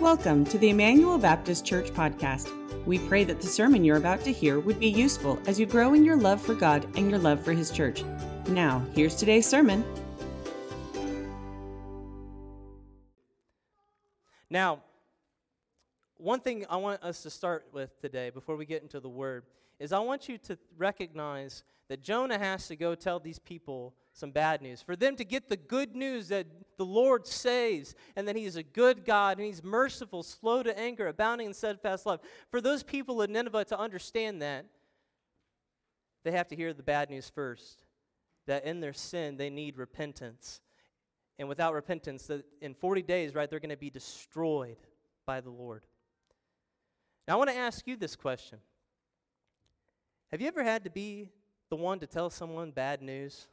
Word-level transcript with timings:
Welcome 0.00 0.44
to 0.46 0.58
the 0.58 0.70
Immanuel 0.70 1.18
Baptist 1.18 1.64
Church 1.64 1.90
podcast. 1.90 2.50
We 2.84 2.98
pray 2.98 3.22
that 3.24 3.40
the 3.40 3.46
sermon 3.46 3.84
you're 3.84 3.96
about 3.96 4.22
to 4.24 4.32
hear 4.32 4.58
would 4.58 4.80
be 4.80 4.88
useful 4.88 5.38
as 5.46 5.60
you 5.60 5.66
grow 5.66 5.94
in 5.94 6.04
your 6.04 6.16
love 6.16 6.42
for 6.42 6.54
God 6.54 6.84
and 6.96 7.08
your 7.08 7.20
love 7.20 7.44
for 7.44 7.52
His 7.52 7.70
church. 7.70 8.02
Now, 8.48 8.84
here's 8.92 9.14
today's 9.14 9.46
sermon. 9.46 9.84
Now, 14.50 14.80
one 16.16 16.40
thing 16.40 16.66
I 16.68 16.76
want 16.76 17.00
us 17.04 17.22
to 17.22 17.30
start 17.30 17.64
with 17.72 17.98
today 18.00 18.30
before 18.30 18.56
we 18.56 18.66
get 18.66 18.82
into 18.82 18.98
the 18.98 19.08
word 19.08 19.44
is 19.78 19.92
I 19.92 20.00
want 20.00 20.28
you 20.28 20.38
to 20.38 20.58
recognize 20.76 21.62
that 21.88 22.02
Jonah 22.02 22.38
has 22.38 22.66
to 22.66 22.74
go 22.74 22.96
tell 22.96 23.20
these 23.20 23.38
people 23.38 23.94
some 24.14 24.30
bad 24.30 24.62
news. 24.62 24.80
For 24.80 24.94
them 24.96 25.16
to 25.16 25.24
get 25.24 25.48
the 25.48 25.56
good 25.56 25.94
news 25.94 26.28
that 26.28 26.46
the 26.78 26.84
Lord 26.84 27.26
saves 27.26 27.94
and 28.16 28.26
that 28.28 28.36
He 28.36 28.44
is 28.44 28.56
a 28.56 28.62
good 28.62 29.04
God 29.04 29.38
and 29.38 29.46
He's 29.46 29.62
merciful, 29.62 30.22
slow 30.22 30.62
to 30.62 30.78
anger, 30.78 31.08
abounding 31.08 31.48
in 31.48 31.54
steadfast 31.54 32.06
love. 32.06 32.20
For 32.50 32.60
those 32.60 32.84
people 32.84 33.20
in 33.22 33.32
Nineveh 33.32 33.64
to 33.66 33.78
understand 33.78 34.40
that, 34.40 34.66
they 36.22 36.30
have 36.30 36.48
to 36.48 36.56
hear 36.56 36.72
the 36.72 36.82
bad 36.82 37.10
news 37.10 37.28
first 37.28 37.82
that 38.46 38.64
in 38.64 38.80
their 38.80 38.92
sin 38.92 39.36
they 39.36 39.50
need 39.50 39.76
repentance. 39.76 40.60
And 41.38 41.48
without 41.48 41.74
repentance, 41.74 42.26
that 42.28 42.44
in 42.60 42.74
40 42.74 43.02
days, 43.02 43.34
right, 43.34 43.50
they're 43.50 43.58
going 43.58 43.70
to 43.70 43.76
be 43.76 43.90
destroyed 43.90 44.76
by 45.26 45.40
the 45.40 45.50
Lord. 45.50 45.82
Now, 47.26 47.34
I 47.34 47.36
want 47.36 47.50
to 47.50 47.56
ask 47.56 47.86
you 47.88 47.96
this 47.96 48.14
question 48.14 48.58
Have 50.30 50.40
you 50.40 50.46
ever 50.46 50.62
had 50.62 50.84
to 50.84 50.90
be 50.90 51.30
the 51.68 51.76
one 51.76 51.98
to 51.98 52.06
tell 52.06 52.30
someone 52.30 52.70
bad 52.70 53.02
news? 53.02 53.48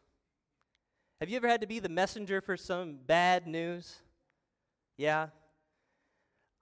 Have 1.21 1.30
you 1.30 1.35
ever 1.35 1.48
had 1.48 1.61
to 1.61 1.67
be 1.67 1.77
the 1.77 1.88
messenger 1.88 2.41
for 2.41 2.57
some 2.57 2.98
bad 3.05 3.45
news? 3.45 3.98
Yeah. 4.98 5.27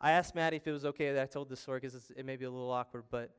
I 0.02 0.12
asked 0.12 0.36
Maddie 0.36 0.58
if 0.58 0.68
it 0.68 0.74
was 0.74 0.84
okay 0.84 1.14
that 1.14 1.24
I 1.24 1.28
told 1.28 1.48
this 1.48 1.62
story 1.62 1.80
because 1.80 2.12
it 2.14 2.26
may 2.26 2.36
be 2.36 2.44
a 2.44 2.52
little 2.52 2.70
awkward, 2.70 3.06
but 3.10 3.34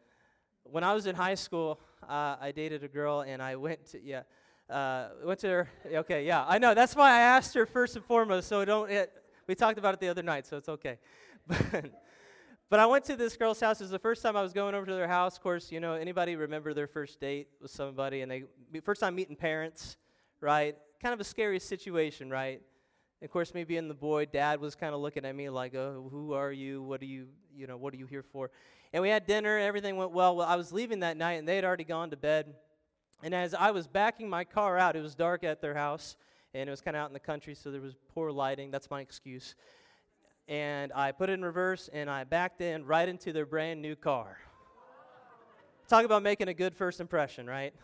when 0.62 0.82
I 0.82 0.94
was 0.94 1.06
in 1.06 1.14
high 1.14 1.34
school, 1.34 1.78
uh, 2.08 2.36
I 2.40 2.52
dated 2.52 2.84
a 2.84 2.88
girl 2.88 3.20
and 3.20 3.42
I 3.42 3.56
went 3.56 3.84
to, 3.90 4.02
yeah, 4.02 4.22
uh, 4.70 5.08
went 5.22 5.40
to 5.40 5.48
her, 5.48 5.68
okay, 5.92 6.24
yeah, 6.24 6.46
I 6.48 6.56
know. 6.56 6.72
That's 6.72 6.96
why 6.96 7.10
I 7.10 7.20
asked 7.20 7.52
her 7.52 7.66
first 7.66 7.96
and 7.96 8.05
foremost, 8.06 8.48
so 8.48 8.64
don't, 8.64 8.90
it, 8.90 9.12
we 9.46 9.55
talked 9.55 9.78
about 9.78 9.92
it 9.92 10.00
the 10.00 10.08
other 10.08 10.22
night, 10.22 10.46
so 10.46 10.56
it's 10.56 10.70
okay. 10.70 10.96
But, 11.46 11.84
but 12.70 12.80
I 12.80 12.86
went 12.86 13.05
to 13.06 13.16
this 13.16 13.36
girl's 13.36 13.60
house. 13.60 13.78
It 13.80 13.84
was 13.84 13.90
the 13.90 13.98
first 13.98 14.22
time 14.22 14.38
I 14.38 14.42
was 14.42 14.55
going 14.55 14.74
over 14.74 14.86
to 14.86 14.94
their 14.94 15.08
house. 15.08 15.36
Of 15.36 15.42
course, 15.42 15.70
you 15.70 15.80
know, 15.80 15.94
anybody 15.94 16.36
remember 16.36 16.72
their 16.72 16.86
first 16.86 17.20
date 17.20 17.48
with 17.60 17.72
somebody 17.72 18.22
and 18.22 18.30
they, 18.30 18.44
first 18.82 19.02
time 19.02 19.16
meeting 19.16 19.36
parents, 19.36 19.98
right? 20.40 20.77
Kind 21.02 21.14
of 21.14 21.20
a 21.20 21.24
scary 21.24 21.58
situation, 21.58 22.30
right? 22.30 22.60
Of 23.22 23.30
course, 23.30 23.52
me 23.52 23.64
being 23.64 23.88
the 23.88 23.94
boy, 23.94 24.26
dad 24.26 24.60
was 24.60 24.74
kind 24.74 24.94
of 24.94 25.00
looking 25.00 25.24
at 25.24 25.34
me 25.34 25.50
like, 25.50 25.74
oh, 25.74 26.08
who 26.10 26.32
are 26.32 26.52
you? 26.52 26.82
What 26.82 27.02
are 27.02 27.06
you, 27.06 27.26
you 27.54 27.66
know, 27.66 27.76
what 27.76 27.92
are 27.92 27.96
you 27.96 28.06
here 28.06 28.22
for? 28.22 28.50
And 28.92 29.02
we 29.02 29.08
had 29.08 29.26
dinner, 29.26 29.58
everything 29.58 29.96
went 29.96 30.12
well. 30.12 30.36
Well, 30.36 30.46
I 30.46 30.56
was 30.56 30.72
leaving 30.72 31.00
that 31.00 31.16
night 31.16 31.34
and 31.34 31.46
they 31.46 31.56
had 31.56 31.64
already 31.64 31.84
gone 31.84 32.10
to 32.10 32.16
bed. 32.16 32.54
And 33.22 33.34
as 33.34 33.54
I 33.54 33.70
was 33.70 33.86
backing 33.86 34.28
my 34.28 34.44
car 34.44 34.78
out, 34.78 34.96
it 34.96 35.02
was 35.02 35.14
dark 35.14 35.44
at 35.44 35.60
their 35.60 35.74
house 35.74 36.16
and 36.54 36.68
it 36.68 36.70
was 36.70 36.80
kind 36.80 36.96
of 36.96 37.02
out 37.02 37.10
in 37.10 37.12
the 37.12 37.20
country, 37.20 37.54
so 37.54 37.70
there 37.70 37.80
was 37.80 37.94
poor 38.14 38.32
lighting. 38.32 38.70
That's 38.70 38.90
my 38.90 39.00
excuse. 39.00 39.54
And 40.48 40.92
I 40.94 41.12
put 41.12 41.30
it 41.30 41.34
in 41.34 41.44
reverse 41.44 41.88
and 41.92 42.10
I 42.10 42.24
backed 42.24 42.60
in 42.60 42.84
right 42.84 43.08
into 43.08 43.32
their 43.32 43.46
brand 43.46 43.80
new 43.80 43.94
car. 43.94 44.38
Talk 45.88 46.04
about 46.04 46.22
making 46.22 46.48
a 46.48 46.54
good 46.54 46.74
first 46.74 47.00
impression, 47.00 47.46
right? 47.46 47.74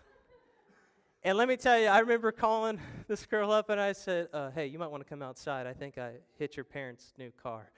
And 1.27 1.37
let 1.37 1.49
me 1.49 1.57
tell 1.57 1.77
you, 1.77 1.89
I 1.89 1.99
remember 1.99 2.31
calling 2.31 2.79
this 3.09 3.27
girl 3.27 3.51
up 3.51 3.69
and 3.69 3.81
I 3.81 3.91
said, 3.91 4.29
uh, 4.33 4.53
Hey, 4.53 4.69
you 4.69 4.79
might 4.79 4.93
want 4.93 5.03
to 5.03 5.09
come 5.09 5.23
outside. 5.23 5.67
I 5.67 5.73
think 5.73 5.99
I 5.99 6.13
hit 6.39 6.57
your 6.57 6.63
parents' 6.63 7.15
new 7.19 7.33
car. 7.43 7.73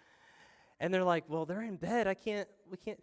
And 0.80 0.92
they're 0.92 1.02
like, 1.02 1.24
Well, 1.28 1.46
they're 1.46 1.62
in 1.62 1.76
bed. 1.76 2.06
I 2.06 2.12
can't, 2.12 2.46
we 2.70 2.76
can't. 2.76 3.02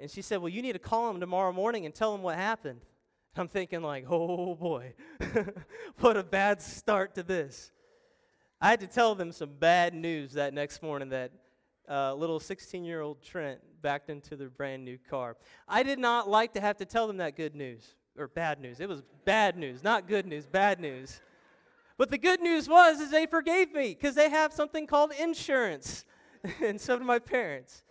And 0.00 0.10
she 0.10 0.20
said, 0.20 0.38
Well, 0.38 0.48
you 0.48 0.62
need 0.62 0.72
to 0.72 0.80
call 0.80 1.12
them 1.12 1.20
tomorrow 1.20 1.52
morning 1.52 1.86
and 1.86 1.94
tell 1.94 2.10
them 2.10 2.22
what 2.22 2.34
happened. 2.34 2.80
I'm 3.36 3.46
thinking, 3.46 3.80
like, 3.80 4.04
oh 4.10 4.56
boy, 4.56 4.94
what 6.00 6.16
a 6.16 6.24
bad 6.24 6.60
start 6.60 7.14
to 7.14 7.22
this. 7.22 7.70
I 8.60 8.70
had 8.70 8.80
to 8.80 8.88
tell 8.88 9.14
them 9.14 9.30
some 9.30 9.50
bad 9.60 9.94
news 9.94 10.32
that 10.32 10.54
next 10.54 10.82
morning 10.82 11.10
that 11.10 11.30
uh, 11.88 12.14
little 12.14 12.40
16 12.40 12.82
year 12.82 13.00
old 13.00 13.22
Trent 13.22 13.60
backed 13.80 14.10
into 14.10 14.34
their 14.34 14.50
brand 14.50 14.84
new 14.84 14.98
car. 15.08 15.36
I 15.68 15.84
did 15.84 16.00
not 16.00 16.28
like 16.28 16.52
to 16.54 16.60
have 16.60 16.78
to 16.78 16.84
tell 16.84 17.06
them 17.06 17.18
that 17.18 17.36
good 17.36 17.54
news 17.54 17.94
or 18.18 18.28
bad 18.28 18.60
news. 18.60 18.80
It 18.80 18.88
was 18.88 19.02
bad 19.24 19.56
news, 19.56 19.82
not 19.82 20.08
good 20.08 20.26
news, 20.26 20.46
bad 20.46 20.80
news. 20.80 21.20
But 21.96 22.10
the 22.10 22.18
good 22.18 22.40
news 22.40 22.68
was 22.68 23.00
is 23.00 23.10
they 23.10 23.26
forgave 23.26 23.72
me 23.72 23.88
because 23.94 24.14
they 24.14 24.30
have 24.30 24.52
something 24.52 24.86
called 24.86 25.12
insurance. 25.18 26.04
and 26.64 26.80
so 26.80 26.98
do 26.98 27.04
my 27.04 27.18
parents. 27.18 27.82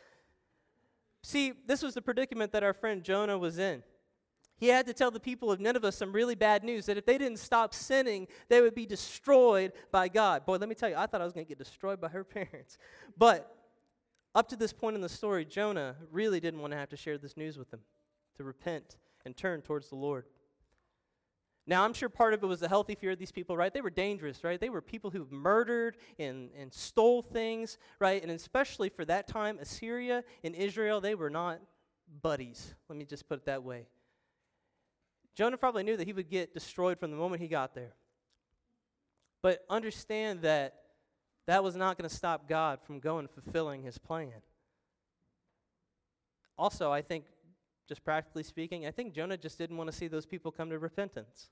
See, 1.24 1.54
this 1.66 1.84
was 1.84 1.94
the 1.94 2.02
predicament 2.02 2.54
that 2.54 2.64
our 2.64 2.74
friend 2.74 3.04
Jonah 3.04 3.38
was 3.38 3.60
in. 3.60 3.84
He 4.60 4.70
had 4.70 4.88
to 4.88 4.94
tell 4.94 5.12
the 5.12 5.20
people 5.20 5.52
of 5.52 5.60
Nineveh 5.60 5.92
some 5.92 6.12
really 6.12 6.34
bad 6.34 6.64
news 6.64 6.88
that 6.88 6.98
if 6.98 7.06
they 7.06 7.18
didn't 7.18 7.38
stop 7.38 7.74
sinning, 7.74 8.28
they 8.50 8.62
would 8.62 8.74
be 8.74 8.88
destroyed 8.88 9.74
by 9.92 10.08
God. 10.08 10.46
Boy, 10.46 10.56
let 10.56 10.68
me 10.68 10.74
tell 10.74 10.90
you, 10.90 10.96
I 10.96 11.06
thought 11.06 11.22
I 11.22 11.26
was 11.26 11.34
going 11.34 11.46
to 11.46 11.50
get 11.50 11.60
destroyed 11.60 12.02
by 12.02 12.08
her 12.08 12.24
parents. 12.24 12.78
But 13.18 13.54
up 14.34 14.48
to 14.50 14.56
this 14.56 14.74
point 14.74 14.96
in 14.96 15.02
the 15.02 15.10
story, 15.10 15.46
Jonah 15.46 15.96
really 16.12 16.40
didn't 16.40 16.62
want 16.62 16.72
to 16.72 16.78
have 16.78 16.90
to 16.90 16.98
share 16.98 17.18
this 17.18 17.38
news 17.38 17.58
with 17.58 17.70
them, 17.70 17.82
to 18.38 18.44
repent 18.44 18.98
and 19.28 19.38
turn 19.38 19.62
towards 19.62 19.90
the 19.90 19.96
Lord. 19.96 20.26
Now, 21.68 21.84
I'm 21.84 21.94
sure 21.94 22.08
part 22.08 22.34
of 22.34 22.42
it 22.42 22.48
was 22.48 22.62
the 22.62 22.70
healthy 22.70 22.96
fear 22.96 23.12
of 23.12 23.20
these 23.20 23.32
people, 23.32 23.58
right? 23.58 23.74
They 23.74 23.82
were 23.82 23.90
dangerous, 23.90 24.42
right? 24.44 24.60
They 24.60 24.70
were 24.70 24.82
people 24.82 25.12
who 25.12 25.28
murdered 25.30 25.98
and, 26.18 26.50
and 26.58 26.74
stole 26.74 27.22
things, 27.22 27.78
right? 28.00 28.24
And 28.24 28.32
especially 28.32 28.88
for 28.88 29.04
that 29.06 29.28
time, 29.28 29.60
Assyria 29.60 30.24
and 30.46 30.56
Israel, 30.56 31.02
they 31.02 31.14
were 31.14 31.30
not 31.30 31.60
buddies. 32.24 32.74
Let 32.88 32.98
me 32.98 33.04
just 33.04 33.28
put 33.28 33.40
it 33.40 33.46
that 33.46 33.64
way. 33.64 33.86
Jonah 35.36 35.58
probably 35.58 35.84
knew 35.84 35.98
that 35.98 36.08
he 36.08 36.14
would 36.14 36.30
get 36.30 36.54
destroyed 36.54 37.00
from 37.00 37.12
the 37.12 37.18
moment 37.18 37.42
he 37.42 37.50
got 37.50 37.76
there. 37.76 37.94
But 39.44 39.66
understand 39.70 40.42
that 40.44 40.74
that 41.48 41.66
was 41.66 41.76
not 41.76 41.98
going 41.98 42.10
to 42.10 42.16
stop 42.16 42.48
God 42.48 42.80
from 42.82 43.00
going 43.00 43.28
fulfilling 43.28 43.84
his 43.84 43.98
plan. 43.98 44.42
Also, 46.58 46.92
I 46.92 47.02
think 47.02 47.26
just 47.88 48.04
practically 48.04 48.44
speaking, 48.44 48.86
I 48.86 48.92
think 48.92 49.14
Jonah 49.14 49.38
just 49.38 49.58
didn't 49.58 49.78
want 49.78 49.90
to 49.90 49.96
see 49.96 50.08
those 50.08 50.26
people 50.26 50.52
come 50.52 50.70
to 50.70 50.80
repentance. 50.80 51.50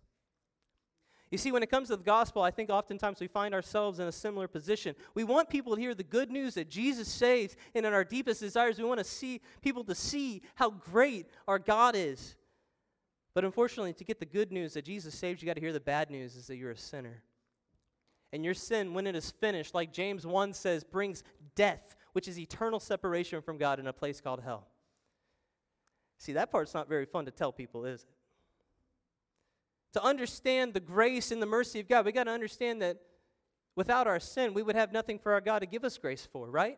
You 1.31 1.37
see, 1.37 1.51
when 1.51 1.63
it 1.63 1.71
comes 1.71 1.87
to 1.87 1.95
the 1.95 2.03
gospel, 2.03 2.43
I 2.43 2.51
think 2.51 2.69
oftentimes 2.69 3.19
we 3.19 3.27
find 3.27 3.53
ourselves 3.53 3.99
in 3.99 4.07
a 4.07 4.11
similar 4.11 4.47
position. 4.47 4.95
We 5.15 5.23
want 5.23 5.49
people 5.49 5.75
to 5.75 5.81
hear 5.81 5.95
the 5.95 6.03
good 6.03 6.29
news 6.29 6.53
that 6.53 6.69
Jesus 6.69 7.07
saves, 7.07 7.55
and 7.73 7.85
in 7.85 7.93
our 7.93 8.03
deepest 8.03 8.41
desires, 8.41 8.77
we 8.77 8.85
want 8.85 8.99
to 8.99 9.03
see 9.03 9.41
people 9.61 9.83
to 9.85 9.95
see 9.95 10.43
how 10.53 10.69
great 10.69 11.27
our 11.47 11.57
God 11.57 11.95
is. 11.95 12.35
But 13.33 13.43
unfortunately, 13.43 13.93
to 13.93 14.03
get 14.03 14.19
the 14.19 14.25
good 14.25 14.51
news 14.51 14.73
that 14.75 14.85
Jesus 14.85 15.15
saves, 15.15 15.41
you 15.41 15.45
got 15.45 15.55
to 15.55 15.61
hear 15.61 15.73
the 15.73 15.79
bad 15.79 16.09
news 16.09 16.35
is 16.35 16.47
that 16.47 16.57
you're 16.57 16.71
a 16.71 16.77
sinner. 16.77 17.23
And 18.31 18.45
your 18.45 18.53
sin, 18.53 18.93
when 18.93 19.07
it 19.07 19.15
is 19.15 19.31
finished, 19.31 19.73
like 19.73 19.91
James 19.91 20.25
1 20.27 20.53
says, 20.53 20.83
brings 20.83 21.23
death, 21.55 21.95
which 22.13 22.27
is 22.27 22.39
eternal 22.39 22.79
separation 22.79 23.41
from 23.41 23.57
God 23.57 23.79
in 23.79 23.87
a 23.87 23.93
place 23.93 24.21
called 24.21 24.41
hell. 24.41 24.67
See, 26.17 26.33
that 26.33 26.51
part's 26.51 26.73
not 26.73 26.87
very 26.87 27.05
fun 27.05 27.25
to 27.25 27.31
tell 27.31 27.51
people, 27.51 27.85
is 27.85 28.03
it? 28.03 28.09
To 29.93 30.03
understand 30.03 30.73
the 30.73 30.79
grace 30.79 31.31
and 31.31 31.41
the 31.41 31.45
mercy 31.45 31.79
of 31.79 31.87
God, 31.87 32.05
we 32.05 32.11
got 32.11 32.25
to 32.25 32.31
understand 32.31 32.81
that 32.81 32.97
without 33.75 34.07
our 34.07 34.19
sin, 34.19 34.53
we 34.53 34.63
would 34.63 34.75
have 34.75 34.91
nothing 34.91 35.19
for 35.19 35.33
our 35.33 35.41
God 35.41 35.59
to 35.59 35.65
give 35.65 35.83
us 35.83 35.97
grace 35.97 36.27
for, 36.31 36.49
right? 36.49 36.77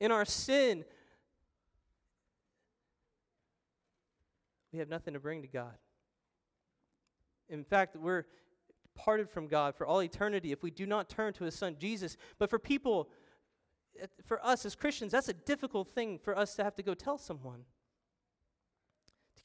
In 0.00 0.12
our 0.12 0.24
sin, 0.24 0.84
we 4.72 4.78
have 4.78 4.88
nothing 4.88 5.14
to 5.14 5.20
bring 5.20 5.42
to 5.42 5.48
God. 5.48 5.74
In 7.48 7.64
fact, 7.64 7.96
we're 7.96 8.26
parted 8.94 9.30
from 9.30 9.46
God 9.46 9.74
for 9.74 9.86
all 9.86 10.02
eternity 10.02 10.52
if 10.52 10.62
we 10.62 10.70
do 10.70 10.86
not 10.86 11.08
turn 11.08 11.32
to 11.34 11.44
His 11.44 11.54
Son, 11.54 11.76
Jesus. 11.78 12.16
But 12.38 12.50
for 12.50 12.58
people, 12.58 13.08
for 14.24 14.44
us 14.44 14.66
as 14.66 14.74
Christians, 14.74 15.12
that's 15.12 15.28
a 15.28 15.32
difficult 15.34 15.88
thing 15.88 16.18
for 16.18 16.36
us 16.36 16.54
to 16.56 16.64
have 16.64 16.76
to 16.76 16.82
go 16.82 16.94
tell 16.94 17.18
someone. 17.18 17.64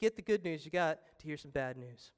Get 0.04 0.16
the 0.16 0.20
good 0.22 0.44
news, 0.44 0.66
you 0.66 0.70
got 0.70 0.98
to 1.20 1.26
hear 1.26 1.38
some 1.38 1.50
bad 1.50 1.78
news. 1.78 2.12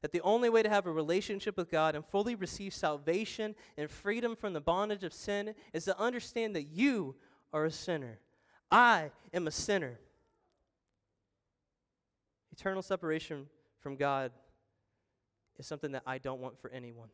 That 0.00 0.10
the 0.10 0.20
only 0.22 0.50
way 0.50 0.64
to 0.64 0.68
have 0.68 0.84
a 0.84 0.90
relationship 0.90 1.56
with 1.56 1.70
God 1.70 1.94
and 1.94 2.04
fully 2.04 2.34
receive 2.34 2.74
salvation 2.74 3.54
and 3.78 3.88
freedom 3.88 4.34
from 4.34 4.52
the 4.52 4.60
bondage 4.60 5.04
of 5.04 5.12
sin 5.12 5.54
is 5.72 5.84
to 5.84 5.96
understand 5.96 6.56
that 6.56 6.64
you 6.64 7.14
are 7.52 7.66
a 7.66 7.70
sinner. 7.70 8.18
I 8.68 9.12
am 9.32 9.46
a 9.46 9.52
sinner. 9.52 10.00
Eternal 12.50 12.82
separation 12.82 13.46
from 13.78 13.94
God 13.94 14.32
is 15.56 15.64
something 15.64 15.92
that 15.92 16.02
I 16.04 16.18
don't 16.18 16.40
want 16.40 16.60
for 16.60 16.68
anyone. 16.72 17.10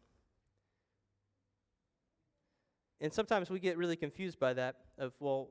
And 3.02 3.12
sometimes 3.12 3.50
we 3.50 3.60
get 3.60 3.76
really 3.76 3.96
confused 3.96 4.40
by 4.40 4.54
that 4.54 4.76
of, 4.96 5.12
well, 5.20 5.50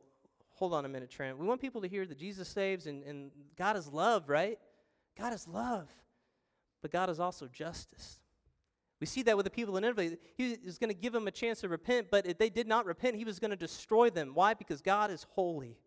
hold 0.57 0.73
on 0.73 0.85
a 0.85 0.89
minute, 0.89 1.09
Trent. 1.09 1.37
We 1.37 1.45
want 1.45 1.61
people 1.61 1.81
to 1.81 1.87
hear 1.87 2.05
that 2.05 2.17
Jesus 2.17 2.47
saves 2.47 2.87
and, 2.87 3.03
and 3.03 3.31
God 3.57 3.77
is 3.77 3.87
love, 3.87 4.27
right? 4.27 4.57
God 5.17 5.33
is 5.33 5.47
love. 5.47 5.87
But 6.81 6.91
God 6.91 7.09
is 7.09 7.19
also 7.19 7.47
justice. 7.47 8.19
We 8.99 9.05
see 9.05 9.21
that 9.23 9.37
with 9.37 9.43
the 9.43 9.51
people 9.51 9.77
in 9.77 9.83
Nineveh. 9.83 10.17
He 10.35 10.57
was 10.65 10.79
going 10.79 10.89
to 10.89 10.95
give 10.95 11.13
them 11.13 11.27
a 11.27 11.31
chance 11.31 11.61
to 11.61 11.69
repent, 11.69 12.07
but 12.09 12.25
if 12.25 12.39
they 12.39 12.49
did 12.49 12.67
not 12.67 12.87
repent, 12.87 13.15
he 13.15 13.25
was 13.25 13.39
going 13.39 13.51
to 13.51 13.57
destroy 13.57 14.09
them. 14.09 14.31
Why? 14.33 14.55
Because 14.55 14.81
God 14.81 15.11
is 15.11 15.25
holy. 15.29 15.77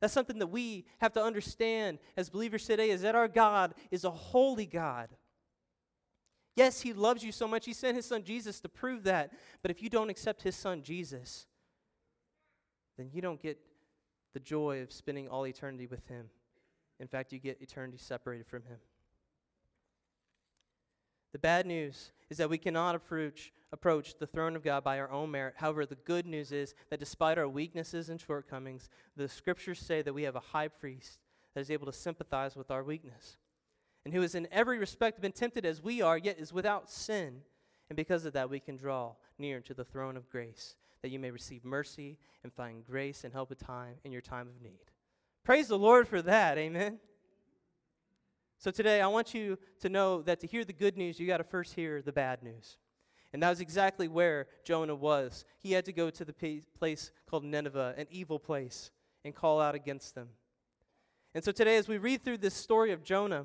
That's 0.00 0.14
something 0.14 0.38
that 0.38 0.46
we 0.46 0.86
have 0.98 1.12
to 1.12 1.22
understand 1.22 1.98
as 2.16 2.30
believers 2.30 2.66
today 2.66 2.90
is 2.90 3.02
that 3.02 3.14
our 3.14 3.28
God 3.28 3.74
is 3.90 4.04
a 4.04 4.10
holy 4.10 4.66
God. 4.66 5.08
Yes, 6.54 6.80
he 6.80 6.94
loves 6.94 7.22
you 7.22 7.32
so 7.32 7.46
much. 7.46 7.66
He 7.66 7.74
sent 7.74 7.96
his 7.96 8.06
son 8.06 8.22
Jesus 8.22 8.60
to 8.60 8.68
prove 8.68 9.04
that. 9.04 9.32
But 9.60 9.70
if 9.70 9.82
you 9.82 9.90
don't 9.90 10.08
accept 10.08 10.42
his 10.42 10.56
son 10.56 10.82
Jesus, 10.82 11.46
then 12.96 13.10
you 13.12 13.20
don't 13.20 13.40
get 13.40 13.58
the 14.34 14.40
joy 14.40 14.82
of 14.82 14.92
spending 14.92 15.28
all 15.28 15.46
eternity 15.46 15.86
with 15.86 16.06
him. 16.06 16.26
In 17.00 17.08
fact, 17.08 17.32
you 17.32 17.38
get 17.38 17.60
eternity 17.60 17.98
separated 17.98 18.46
from 18.46 18.62
him. 18.62 18.78
The 21.32 21.38
bad 21.38 21.66
news 21.66 22.12
is 22.30 22.38
that 22.38 22.48
we 22.48 22.58
cannot 22.58 22.94
approach, 22.94 23.52
approach 23.72 24.18
the 24.18 24.26
throne 24.26 24.56
of 24.56 24.64
God 24.64 24.82
by 24.82 24.98
our 24.98 25.10
own 25.10 25.30
merit. 25.30 25.54
However, 25.56 25.84
the 25.84 25.96
good 25.96 26.26
news 26.26 26.52
is 26.52 26.74
that 26.90 27.00
despite 27.00 27.36
our 27.36 27.48
weaknesses 27.48 28.08
and 28.08 28.20
shortcomings, 28.20 28.88
the 29.16 29.28
scriptures 29.28 29.78
say 29.78 30.00
that 30.02 30.14
we 30.14 30.22
have 30.22 30.36
a 30.36 30.40
high 30.40 30.68
priest 30.68 31.18
that 31.54 31.60
is 31.60 31.70
able 31.70 31.86
to 31.86 31.92
sympathize 31.92 32.56
with 32.56 32.70
our 32.70 32.82
weakness 32.82 33.36
and 34.06 34.14
who 34.14 34.22
is 34.22 34.36
in 34.36 34.46
every 34.52 34.78
respect 34.78 35.20
been 35.20 35.32
tempted 35.32 35.66
as 35.66 35.82
we 35.82 36.00
are, 36.00 36.16
yet 36.16 36.38
is 36.38 36.52
without 36.52 36.88
sin. 36.88 37.40
And 37.90 37.96
because 37.96 38.24
of 38.24 38.34
that, 38.34 38.48
we 38.48 38.60
can 38.60 38.76
draw 38.76 39.14
near 39.36 39.60
to 39.62 39.74
the 39.74 39.82
throne 39.82 40.16
of 40.16 40.30
grace, 40.30 40.76
that 41.06 41.12
you 41.12 41.20
may 41.20 41.30
receive 41.30 41.64
mercy 41.64 42.18
and 42.42 42.52
find 42.52 42.84
grace 42.84 43.22
and 43.22 43.32
help 43.32 43.52
a 43.52 43.54
time 43.54 43.94
in 44.02 44.10
your 44.10 44.20
time 44.20 44.48
of 44.48 44.60
need. 44.60 44.90
Praise 45.44 45.68
the 45.68 45.78
Lord 45.78 46.08
for 46.08 46.20
that. 46.20 46.58
Amen. 46.58 46.98
So 48.58 48.72
today, 48.72 49.00
I 49.00 49.06
want 49.06 49.32
you 49.32 49.56
to 49.82 49.88
know 49.88 50.20
that 50.22 50.40
to 50.40 50.48
hear 50.48 50.64
the 50.64 50.72
good 50.72 50.96
news, 50.96 51.20
you 51.20 51.28
got 51.28 51.36
to 51.36 51.44
first 51.44 51.74
hear 51.74 52.02
the 52.02 52.10
bad 52.10 52.42
news. 52.42 52.78
And 53.32 53.40
that 53.40 53.50
was 53.50 53.60
exactly 53.60 54.08
where 54.08 54.48
Jonah 54.64 54.96
was. 54.96 55.44
He 55.60 55.70
had 55.70 55.84
to 55.84 55.92
go 55.92 56.10
to 56.10 56.24
the 56.24 56.62
place 56.76 57.12
called 57.30 57.44
Nineveh, 57.44 57.94
an 57.96 58.08
evil 58.10 58.40
place, 58.40 58.90
and 59.24 59.32
call 59.32 59.60
out 59.60 59.76
against 59.76 60.16
them. 60.16 60.30
And 61.36 61.44
so 61.44 61.52
today, 61.52 61.76
as 61.76 61.86
we 61.86 61.98
read 61.98 62.24
through 62.24 62.38
this 62.38 62.54
story 62.54 62.90
of 62.90 63.04
Jonah, 63.04 63.44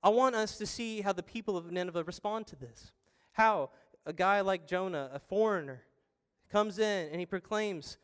I 0.00 0.10
want 0.10 0.36
us 0.36 0.58
to 0.58 0.66
see 0.66 1.00
how 1.00 1.12
the 1.12 1.24
people 1.24 1.56
of 1.56 1.72
Nineveh 1.72 2.04
respond 2.04 2.46
to 2.46 2.56
this. 2.56 2.92
How 3.32 3.70
a 4.06 4.12
guy 4.12 4.42
like 4.42 4.68
Jonah, 4.68 5.10
a 5.12 5.18
foreigner, 5.18 5.82
comes 6.50 6.78
in 6.78 7.08
and 7.10 7.20
he 7.20 7.26
proclaims 7.26 7.98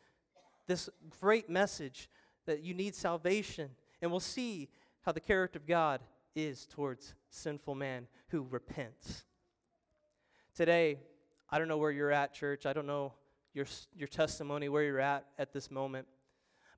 this 0.67 0.89
great 1.21 1.49
message 1.49 2.09
that 2.45 2.63
you 2.63 2.73
need 2.73 2.95
salvation. 2.95 3.69
And 4.01 4.11
we'll 4.11 4.19
see 4.19 4.69
how 5.01 5.11
the 5.11 5.19
character 5.19 5.59
of 5.59 5.67
God 5.67 6.01
is 6.35 6.65
towards 6.65 7.13
sinful 7.29 7.75
man 7.75 8.07
who 8.29 8.45
repents. 8.49 9.25
Today, 10.55 10.99
I 11.49 11.57
don't 11.59 11.67
know 11.67 11.77
where 11.77 11.91
you're 11.91 12.11
at, 12.11 12.33
church. 12.33 12.65
I 12.65 12.73
don't 12.73 12.87
know 12.87 13.13
your, 13.53 13.65
your 13.95 14.07
testimony, 14.07 14.69
where 14.69 14.83
you're 14.83 14.99
at 14.99 15.25
at 15.39 15.53
this 15.53 15.71
moment. 15.71 16.07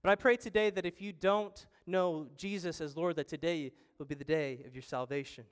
But 0.02 0.12
I 0.12 0.16
pray 0.16 0.38
today 0.38 0.70
that 0.70 0.86
if 0.86 1.02
you 1.02 1.12
don't 1.12 1.66
know 1.86 2.28
Jesus 2.38 2.80
as 2.80 2.96
Lord, 2.96 3.16
that 3.18 3.28
today 3.28 3.72
will 3.98 4.06
be 4.06 4.16
the 4.16 4.24
day 4.24 4.64
of 4.66 4.74
your 4.74 4.82
salvation. 4.82 5.44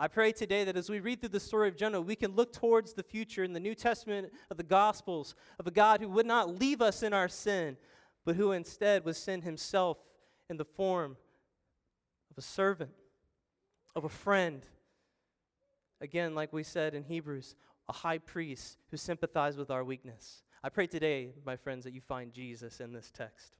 I 0.00 0.08
pray 0.08 0.32
today 0.32 0.64
that 0.64 0.78
as 0.78 0.88
we 0.88 0.98
read 0.98 1.20
through 1.20 1.28
the 1.28 1.38
story 1.38 1.68
of 1.68 1.76
Jonah, 1.76 2.00
we 2.00 2.16
can 2.16 2.34
look 2.34 2.54
towards 2.54 2.94
the 2.94 3.02
future 3.02 3.44
in 3.44 3.52
the 3.52 3.60
New 3.60 3.74
Testament 3.74 4.32
of 4.50 4.56
the 4.56 4.62
Gospels 4.62 5.34
of 5.58 5.66
a 5.66 5.70
God 5.70 6.00
who 6.00 6.08
would 6.08 6.24
not 6.24 6.58
leave 6.58 6.80
us 6.80 7.02
in 7.02 7.12
our 7.12 7.28
sin, 7.28 7.76
but 8.24 8.34
who 8.34 8.52
instead 8.52 9.04
was 9.04 9.18
send 9.18 9.44
himself 9.44 9.98
in 10.48 10.56
the 10.56 10.64
form 10.64 11.18
of 12.30 12.38
a 12.38 12.40
servant, 12.40 12.92
of 13.94 14.04
a 14.04 14.08
friend. 14.08 14.64
Again, 16.00 16.34
like 16.34 16.50
we 16.50 16.62
said 16.62 16.94
in 16.94 17.04
Hebrews, 17.04 17.54
a 17.86 17.92
high 17.92 18.18
priest 18.18 18.78
who 18.90 18.96
sympathized 18.96 19.58
with 19.58 19.70
our 19.70 19.84
weakness. 19.84 20.44
I 20.64 20.70
pray 20.70 20.86
today, 20.86 21.34
my 21.44 21.56
friends, 21.56 21.84
that 21.84 21.92
you 21.92 22.00
find 22.00 22.32
Jesus 22.32 22.80
in 22.80 22.94
this 22.94 23.10
text. 23.14 23.52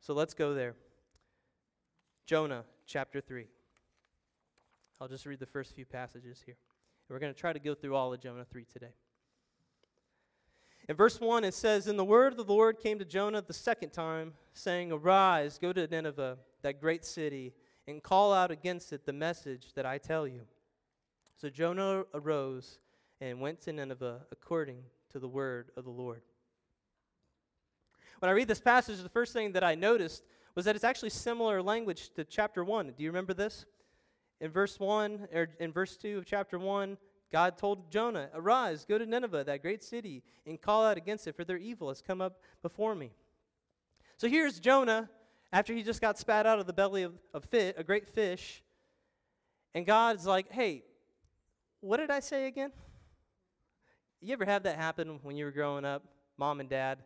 So 0.00 0.14
let's 0.14 0.32
go 0.32 0.54
there. 0.54 0.74
Jonah 2.24 2.64
chapter 2.86 3.20
3. 3.20 3.46
I'll 5.00 5.08
just 5.08 5.26
read 5.26 5.40
the 5.40 5.46
first 5.46 5.74
few 5.74 5.84
passages 5.84 6.42
here. 6.44 6.56
We're 7.08 7.18
going 7.18 7.34
to 7.34 7.38
try 7.38 7.52
to 7.52 7.58
go 7.58 7.74
through 7.74 7.94
all 7.94 8.12
of 8.12 8.20
Jonah 8.20 8.44
3 8.44 8.64
today. 8.72 8.94
In 10.88 10.96
verse 10.96 11.20
1, 11.20 11.44
it 11.44 11.54
says, 11.54 11.86
And 11.86 11.98
the 11.98 12.04
word 12.04 12.32
of 12.32 12.36
the 12.36 12.52
Lord 12.52 12.78
came 12.78 12.98
to 12.98 13.04
Jonah 13.04 13.42
the 13.42 13.52
second 13.52 13.90
time, 13.90 14.34
saying, 14.52 14.92
Arise, 14.92 15.58
go 15.58 15.72
to 15.72 15.86
Nineveh, 15.86 16.38
that 16.62 16.80
great 16.80 17.04
city, 17.04 17.54
and 17.86 18.02
call 18.02 18.32
out 18.32 18.50
against 18.50 18.92
it 18.92 19.06
the 19.06 19.12
message 19.12 19.72
that 19.74 19.86
I 19.86 19.98
tell 19.98 20.26
you. 20.26 20.42
So 21.36 21.50
Jonah 21.50 22.04
arose 22.14 22.78
and 23.20 23.40
went 23.40 23.60
to 23.62 23.72
Nineveh 23.72 24.22
according 24.30 24.82
to 25.10 25.18
the 25.18 25.28
word 25.28 25.70
of 25.76 25.84
the 25.84 25.90
Lord. 25.90 26.22
When 28.20 28.30
I 28.30 28.32
read 28.32 28.48
this 28.48 28.60
passage, 28.60 29.02
the 29.02 29.08
first 29.08 29.32
thing 29.32 29.52
that 29.52 29.64
I 29.64 29.74
noticed 29.74 30.22
was 30.54 30.64
that 30.64 30.76
it's 30.76 30.84
actually 30.84 31.10
similar 31.10 31.60
language 31.60 32.10
to 32.14 32.24
chapter 32.24 32.64
1. 32.64 32.94
Do 32.96 33.02
you 33.02 33.10
remember 33.10 33.34
this? 33.34 33.66
In 34.44 34.50
verse 34.50 34.78
1, 34.78 35.28
or 35.32 35.48
in 35.58 35.72
verse 35.72 35.96
2 35.96 36.18
of 36.18 36.26
chapter 36.26 36.58
1, 36.58 36.98
God 37.32 37.56
told 37.56 37.90
Jonah, 37.90 38.28
Arise, 38.34 38.84
go 38.84 38.98
to 38.98 39.06
Nineveh, 39.06 39.42
that 39.44 39.62
great 39.62 39.82
city, 39.82 40.22
and 40.46 40.60
call 40.60 40.84
out 40.84 40.98
against 40.98 41.26
it, 41.26 41.34
for 41.34 41.44
their 41.44 41.56
evil 41.56 41.88
has 41.88 42.02
come 42.02 42.20
up 42.20 42.42
before 42.60 42.94
me. 42.94 43.12
So 44.18 44.28
here's 44.28 44.60
Jonah, 44.60 45.08
after 45.50 45.72
he 45.72 45.82
just 45.82 46.02
got 46.02 46.18
spat 46.18 46.44
out 46.44 46.58
of 46.58 46.66
the 46.66 46.74
belly 46.74 47.04
of, 47.04 47.14
of 47.32 47.46
fit, 47.46 47.76
a 47.78 47.82
great 47.82 48.06
fish, 48.06 48.62
and 49.74 49.86
God's 49.86 50.26
like, 50.26 50.52
Hey, 50.52 50.84
what 51.80 51.96
did 51.96 52.10
I 52.10 52.20
say 52.20 52.46
again? 52.46 52.72
You 54.20 54.34
ever 54.34 54.44
have 54.44 54.64
that 54.64 54.76
happen 54.76 55.20
when 55.22 55.36
you 55.36 55.46
were 55.46 55.52
growing 55.52 55.86
up? 55.86 56.02
Mom 56.36 56.60
and 56.60 56.68
dad, 56.68 56.98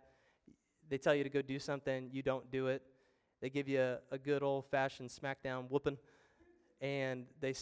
they 0.89 0.99
tell 0.99 1.15
you 1.15 1.23
to 1.23 1.31
go 1.31 1.41
do 1.41 1.61
something, 1.61 2.09
you 2.11 2.21
don't 2.21 2.51
do 2.51 2.67
it. 2.67 2.83
They 3.41 3.49
give 3.49 3.69
you 3.69 3.81
a, 3.81 3.99
a 4.11 4.19
good 4.19 4.43
old 4.43 4.65
fashioned 4.73 5.11
smackdown 5.11 5.71
whooping, 5.71 5.99
and 6.81 7.27
they 7.41 7.55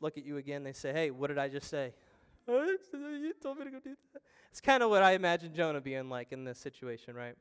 look 0.00 0.18
at 0.18 0.24
you 0.24 0.36
again. 0.36 0.64
They 0.64 0.72
say, 0.72 0.92
Hey, 0.92 1.10
what 1.10 1.28
did 1.28 1.38
I 1.38 1.48
just 1.48 1.68
say? 1.68 1.92
you 2.48 3.32
told 3.42 3.58
me 3.58 3.64
to 3.64 3.70
go 3.70 3.80
do 3.80 3.96
that. 4.12 4.22
It's 4.50 4.60
kind 4.60 4.82
of 4.82 4.90
what 4.90 5.02
I 5.02 5.12
imagine 5.12 5.54
Jonah 5.54 5.80
being 5.80 6.08
like 6.08 6.30
in 6.30 6.44
this 6.44 6.58
situation, 6.58 7.14
right? 7.14 7.36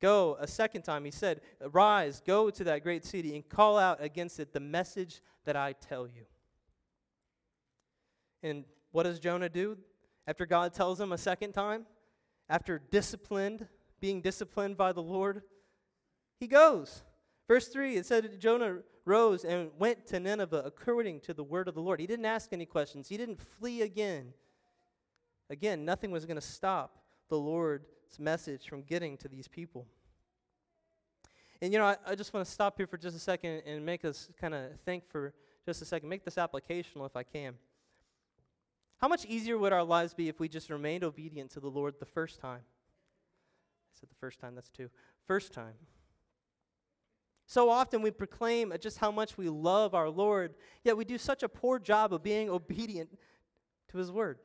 Go 0.00 0.36
a 0.40 0.46
second 0.46 0.82
time. 0.82 1.04
He 1.04 1.10
said, 1.10 1.40
Arise, 1.60 2.22
go 2.26 2.50
to 2.50 2.64
that 2.64 2.82
great 2.82 3.04
city 3.04 3.34
and 3.34 3.48
call 3.48 3.78
out 3.78 4.02
against 4.02 4.40
it 4.40 4.52
the 4.52 4.60
message 4.60 5.20
that 5.44 5.56
I 5.56 5.72
tell 5.72 6.06
you. 6.06 6.24
And 8.42 8.64
what 8.92 9.04
does 9.04 9.20
Jonah 9.20 9.48
do 9.48 9.76
after 10.26 10.46
God 10.46 10.72
tells 10.72 11.00
him 11.00 11.12
a 11.12 11.18
second 11.18 11.52
time? 11.52 11.86
After 12.48 12.80
disciplined, 12.90 13.68
being 14.00 14.22
disciplined 14.22 14.76
by 14.76 14.92
the 14.92 15.02
Lord, 15.02 15.42
he 16.40 16.46
goes. 16.46 17.02
Verse 17.46 17.68
3, 17.68 17.96
it 17.96 18.06
said 18.06 18.40
Jonah 18.40 18.78
rose 19.04 19.44
and 19.44 19.70
went 19.78 20.06
to 20.06 20.20
Nineveh 20.20 20.62
according 20.64 21.20
to 21.20 21.34
the 21.34 21.44
word 21.44 21.68
of 21.68 21.74
the 21.74 21.80
Lord. 21.80 22.00
He 22.00 22.06
didn't 22.06 22.26
ask 22.26 22.52
any 22.52 22.66
questions, 22.66 23.08
he 23.08 23.16
didn't 23.16 23.40
flee 23.40 23.82
again. 23.82 24.32
Again, 25.48 25.84
nothing 25.84 26.12
was 26.12 26.26
going 26.26 26.36
to 26.36 26.46
stop 26.46 26.98
the 27.28 27.38
Lord's 27.38 28.18
message 28.18 28.68
from 28.68 28.82
getting 28.82 29.16
to 29.18 29.28
these 29.28 29.48
people. 29.48 29.86
And 31.60 31.72
you 31.72 31.78
know, 31.78 31.86
I, 31.86 31.96
I 32.06 32.14
just 32.14 32.32
want 32.32 32.46
to 32.46 32.50
stop 32.50 32.76
here 32.76 32.86
for 32.86 32.96
just 32.96 33.16
a 33.16 33.20
second 33.20 33.62
and 33.66 33.84
make 33.84 34.04
us 34.04 34.28
kind 34.40 34.54
of 34.54 34.78
think 34.84 35.08
for 35.08 35.34
just 35.66 35.82
a 35.82 35.84
second, 35.84 36.08
make 36.08 36.24
this 36.24 36.36
applicational 36.36 37.04
if 37.06 37.16
I 37.16 37.22
can. 37.22 37.54
How 38.98 39.08
much 39.08 39.24
easier 39.24 39.58
would 39.58 39.72
our 39.72 39.82
lives 39.82 40.14
be 40.14 40.28
if 40.28 40.40
we 40.40 40.48
just 40.48 40.70
remained 40.70 41.04
obedient 41.04 41.50
to 41.52 41.60
the 41.60 41.68
Lord 41.68 41.94
the 41.98 42.06
first 42.06 42.40
time? 42.40 42.60
I 42.60 43.98
said 43.98 44.10
the 44.10 44.14
first 44.20 44.40
time, 44.40 44.54
that's 44.54 44.70
two. 44.70 44.90
First 45.26 45.52
time. 45.52 45.74
So 47.50 47.68
often 47.68 48.00
we 48.00 48.12
proclaim 48.12 48.72
just 48.80 48.98
how 48.98 49.10
much 49.10 49.36
we 49.36 49.48
love 49.48 49.92
our 49.92 50.08
Lord, 50.08 50.54
yet 50.84 50.96
we 50.96 51.04
do 51.04 51.18
such 51.18 51.42
a 51.42 51.48
poor 51.48 51.80
job 51.80 52.14
of 52.14 52.22
being 52.22 52.48
obedient 52.48 53.10
to 53.90 53.98
His 53.98 54.12
word. 54.12 54.38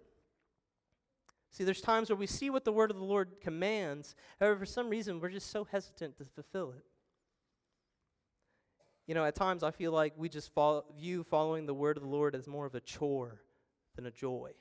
See, 1.51 1.63
there's 1.63 1.81
times 1.81 2.09
where 2.09 2.17
we 2.17 2.25
see 2.25 2.49
what 2.49 2.65
the 2.65 2.71
word 2.71 2.89
of 2.89 2.97
the 2.97 3.03
Lord 3.03 3.35
commands, 3.41 4.15
however, 4.39 4.57
for 4.57 4.65
some 4.65 4.89
reason, 4.89 5.19
we're 5.19 5.29
just 5.29 5.51
so 5.51 5.65
hesitant 5.65 6.17
to 6.17 6.25
fulfill 6.25 6.71
it. 6.71 6.83
You 9.05 9.13
know, 9.13 9.23
at 9.23 9.35
times 9.35 9.61
I 9.61 9.69
feel 9.69 9.91
like 9.91 10.13
we 10.17 10.27
just 10.27 10.51
follow, 10.55 10.85
view 10.97 11.23
following 11.23 11.67
the 11.67 11.75
word 11.75 11.97
of 11.97 12.01
the 12.01 12.09
Lord 12.09 12.33
as 12.33 12.47
more 12.47 12.65
of 12.65 12.73
a 12.73 12.81
chore 12.81 13.43
than 13.95 14.07
a 14.07 14.11
joy. 14.11 14.53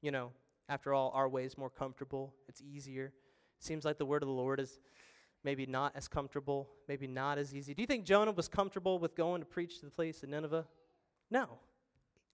You 0.00 0.12
know, 0.12 0.32
after 0.66 0.94
all, 0.94 1.10
our 1.14 1.28
way 1.28 1.44
is 1.44 1.58
more 1.58 1.68
comfortable, 1.68 2.32
it's 2.48 2.62
easier. 2.62 3.12
It 3.58 3.64
seems 3.66 3.84
like 3.84 3.98
the 3.98 4.06
word 4.06 4.22
of 4.22 4.28
the 4.28 4.34
Lord 4.34 4.60
is 4.60 4.78
maybe 5.44 5.66
not 5.66 5.92
as 5.96 6.08
comfortable, 6.08 6.68
maybe 6.88 7.06
not 7.06 7.38
as 7.38 7.54
easy. 7.54 7.74
Do 7.74 7.82
you 7.82 7.86
think 7.86 8.04
Jonah 8.04 8.32
was 8.32 8.48
comfortable 8.48 8.98
with 8.98 9.14
going 9.14 9.40
to 9.40 9.46
preach 9.46 9.80
to 9.80 9.86
the 9.86 9.90
place 9.90 10.22
in 10.22 10.30
Nineveh? 10.30 10.66
No, 11.30 11.58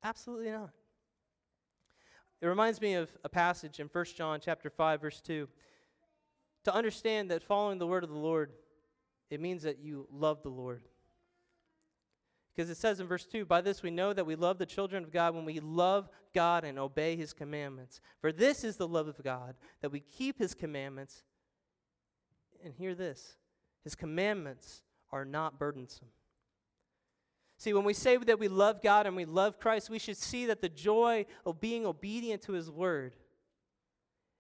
absolutely 0.03 0.51
not. 0.51 0.71
It 2.41 2.47
reminds 2.47 2.81
me 2.81 2.95
of 2.95 3.11
a 3.25 3.29
passage 3.29 3.81
in 3.81 3.89
1 3.89 4.05
John 4.17 4.41
chapter 4.41 4.71
5 4.71 5.01
verse 5.01 5.21
2. 5.21 5.49
To 6.65 6.75
understand 6.75 7.31
that 7.31 7.43
following 7.43 7.79
the 7.79 7.87
word 7.87 8.05
of 8.05 8.11
the 8.11 8.17
Lord, 8.17 8.53
it 9.31 9.41
means 9.41 9.63
that 9.63 9.79
you 9.79 10.07
love 10.11 10.43
the 10.43 10.49
Lord. 10.51 10.83
Because 12.55 12.71
it 12.71 12.77
says 12.77 12.99
in 12.99 13.07
verse 13.07 13.25
2 13.25 13.45
By 13.45 13.61
this 13.61 13.83
we 13.83 13.91
know 13.91 14.13
that 14.13 14.27
we 14.27 14.35
love 14.35 14.59
the 14.59 14.67
children 14.67 15.05
of 15.05 15.13
God 15.13 15.35
when 15.35 15.45
we 15.45 15.61
love 15.61 16.09
God 16.35 16.65
and 16.65 16.79
obey 16.79 17.17
his 17.17 17.33
commandments. 17.33 18.01
For 18.21 18.33
this 18.33 18.65
is 18.65 18.77
the 18.77 18.89
love 18.89 19.07
of 19.07 19.23
God, 19.23 19.55
that 19.81 19.93
we 19.93 20.01
keep 20.01 20.39
his 20.39 20.55
commandments. 20.55 21.23
And 22.65 22.75
hear 22.75 22.95
this 22.95 23.37
his 23.85 23.95
commandments 23.95 24.83
are 25.13 25.25
not 25.25 25.59
burdensome. 25.59 26.09
See, 27.57 27.73
when 27.73 27.85
we 27.85 27.95
say 27.95 28.17
that 28.17 28.39
we 28.39 28.47
love 28.47 28.83
God 28.83 29.07
and 29.07 29.17
we 29.17 29.25
love 29.25 29.59
Christ, 29.59 29.91
we 29.91 29.99
should 29.99 30.17
see 30.17 30.47
that 30.47 30.61
the 30.61 30.69
joy 30.69 31.27
of 31.45 31.61
being 31.61 31.87
obedient 31.87 32.43
to 32.43 32.53
his 32.53 32.71
word, 32.71 33.17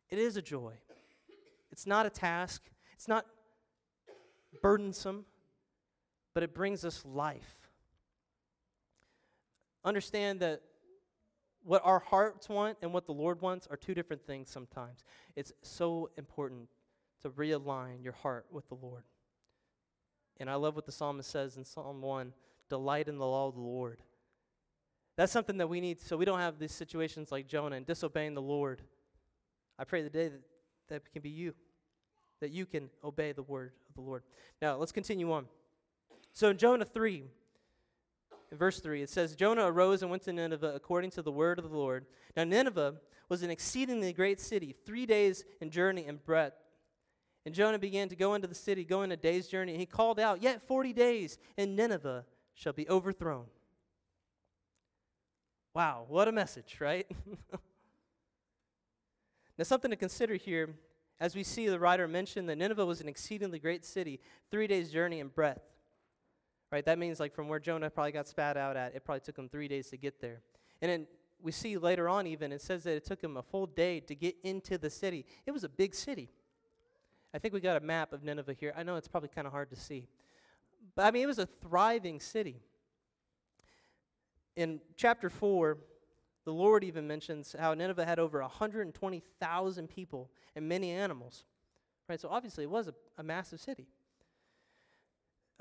it 0.08 0.18
is 0.18 0.36
a 0.36 0.42
joy. 0.42 0.74
It's 1.72 1.86
not 1.86 2.06
a 2.06 2.10
task. 2.10 2.62
It's 2.94 3.08
not 3.08 3.26
burdensome, 4.62 5.24
but 6.32 6.42
it 6.42 6.54
brings 6.54 6.84
us 6.84 7.04
life 7.04 7.68
understand 9.88 10.40
that 10.40 10.62
what 11.64 11.82
our 11.84 11.98
hearts 11.98 12.48
want 12.48 12.78
and 12.82 12.92
what 12.92 13.06
the 13.06 13.12
Lord 13.12 13.40
wants 13.40 13.66
are 13.70 13.76
two 13.76 13.94
different 13.94 14.24
things 14.26 14.48
sometimes. 14.50 15.04
It's 15.34 15.52
so 15.62 16.10
important 16.16 16.68
to 17.22 17.30
realign 17.30 18.02
your 18.02 18.12
heart 18.12 18.46
with 18.50 18.68
the 18.68 18.74
Lord. 18.74 19.04
And 20.38 20.48
I 20.48 20.54
love 20.54 20.76
what 20.76 20.86
the 20.86 20.92
psalmist 20.92 21.30
says 21.30 21.56
in 21.56 21.64
Psalm 21.64 22.00
1 22.00 22.32
delight 22.68 23.08
in 23.08 23.18
the 23.18 23.26
law 23.26 23.48
of 23.48 23.54
the 23.54 23.60
Lord. 23.60 24.02
That's 25.16 25.32
something 25.32 25.56
that 25.56 25.68
we 25.68 25.80
need 25.80 26.00
so 26.00 26.16
we 26.16 26.24
don't 26.24 26.38
have 26.38 26.58
these 26.58 26.72
situations 26.72 27.32
like 27.32 27.48
Jonah 27.48 27.76
and 27.76 27.86
disobeying 27.86 28.34
the 28.34 28.42
Lord. 28.42 28.82
I 29.78 29.84
pray 29.84 30.02
the 30.02 30.10
day 30.10 30.28
that 30.28 30.42
that 30.88 31.12
can 31.12 31.22
be 31.22 31.30
you, 31.30 31.54
that 32.40 32.50
you 32.50 32.66
can 32.66 32.90
obey 33.04 33.32
the 33.32 33.42
word 33.42 33.72
of 33.88 33.94
the 33.94 34.00
Lord. 34.00 34.22
Now, 34.60 34.76
let's 34.76 34.92
continue 34.92 35.30
on. 35.32 35.46
So 36.32 36.50
in 36.50 36.58
Jonah 36.58 36.84
3, 36.84 37.24
in 38.50 38.58
verse 38.58 38.80
3, 38.80 39.02
it 39.02 39.10
says, 39.10 39.36
Jonah 39.36 39.70
arose 39.70 40.02
and 40.02 40.10
went 40.10 40.22
to 40.24 40.32
Nineveh 40.32 40.72
according 40.74 41.10
to 41.12 41.22
the 41.22 41.32
word 41.32 41.58
of 41.58 41.68
the 41.68 41.76
Lord. 41.76 42.06
Now, 42.36 42.44
Nineveh 42.44 42.94
was 43.28 43.42
an 43.42 43.50
exceedingly 43.50 44.12
great 44.12 44.40
city, 44.40 44.74
three 44.86 45.04
days 45.04 45.44
in 45.60 45.70
journey 45.70 46.06
and 46.06 46.24
breadth. 46.24 46.56
And 47.46 47.54
Jonah 47.54 47.78
began 47.78 48.08
to 48.08 48.16
go 48.16 48.34
into 48.34 48.46
the 48.46 48.54
city, 48.54 48.84
going 48.84 49.12
a 49.12 49.16
day's 49.16 49.48
journey, 49.48 49.72
and 49.72 49.80
he 49.80 49.86
called 49.86 50.20
out, 50.20 50.42
Yet 50.42 50.62
40 50.66 50.92
days, 50.92 51.38
and 51.56 51.76
Nineveh 51.76 52.24
shall 52.54 52.72
be 52.72 52.88
overthrown. 52.88 53.46
Wow, 55.74 56.06
what 56.08 56.28
a 56.28 56.32
message, 56.32 56.78
right? 56.80 57.06
now, 59.56 59.64
something 59.64 59.90
to 59.90 59.96
consider 59.96 60.34
here 60.34 60.74
as 61.20 61.34
we 61.34 61.42
see 61.42 61.68
the 61.68 61.78
writer 61.78 62.06
mention 62.06 62.46
that 62.46 62.56
Nineveh 62.56 62.86
was 62.86 63.00
an 63.00 63.08
exceedingly 63.08 63.58
great 63.58 63.84
city, 63.84 64.20
three 64.50 64.66
days' 64.66 64.90
journey 64.90 65.20
in 65.20 65.28
breadth. 65.28 65.62
Right? 66.70 66.84
That 66.84 66.98
means 66.98 67.18
like 67.18 67.34
from 67.34 67.48
where 67.48 67.58
Jonah 67.58 67.90
probably 67.90 68.12
got 68.12 68.28
spat 68.28 68.56
out 68.56 68.76
at, 68.76 68.94
it 68.94 69.04
probably 69.04 69.20
took 69.20 69.38
him 69.38 69.48
three 69.48 69.68
days 69.68 69.88
to 69.90 69.96
get 69.96 70.20
there. 70.20 70.42
And 70.82 70.90
then 70.90 71.06
we 71.40 71.50
see 71.50 71.76
later 71.78 72.08
on 72.08 72.26
even, 72.26 72.52
it 72.52 72.60
says 72.60 72.84
that 72.84 72.92
it 72.92 73.04
took 73.04 73.22
him 73.22 73.36
a 73.36 73.42
full 73.42 73.66
day 73.66 74.00
to 74.00 74.14
get 74.14 74.36
into 74.42 74.76
the 74.78 74.90
city. 74.90 75.24
It 75.46 75.52
was 75.52 75.64
a 75.64 75.68
big 75.68 75.94
city. 75.94 76.28
I 77.34 77.38
think 77.38 77.52
we 77.52 77.60
got 77.60 77.76
a 77.76 77.84
map 77.84 78.12
of 78.12 78.22
Nineveh 78.22 78.54
here. 78.54 78.72
I 78.76 78.82
know 78.82 78.96
it's 78.96 79.08
probably 79.08 79.28
kind 79.28 79.46
of 79.46 79.52
hard 79.52 79.70
to 79.70 79.76
see. 79.76 80.08
But 80.94 81.04
I 81.04 81.10
mean, 81.10 81.22
it 81.22 81.26
was 81.26 81.38
a 81.38 81.46
thriving 81.46 82.20
city. 82.20 82.60
In 84.56 84.80
chapter 84.96 85.28
4, 85.30 85.78
the 86.44 86.52
Lord 86.52 86.82
even 86.82 87.06
mentions 87.06 87.54
how 87.58 87.74
Nineveh 87.74 88.06
had 88.06 88.18
over 88.18 88.40
120,000 88.40 89.88
people 89.88 90.30
and 90.56 90.68
many 90.68 90.90
animals. 90.90 91.44
Right? 92.08 92.18
So 92.18 92.28
obviously, 92.30 92.64
it 92.64 92.70
was 92.70 92.88
a, 92.88 92.94
a 93.18 93.22
massive 93.22 93.60
city. 93.60 93.86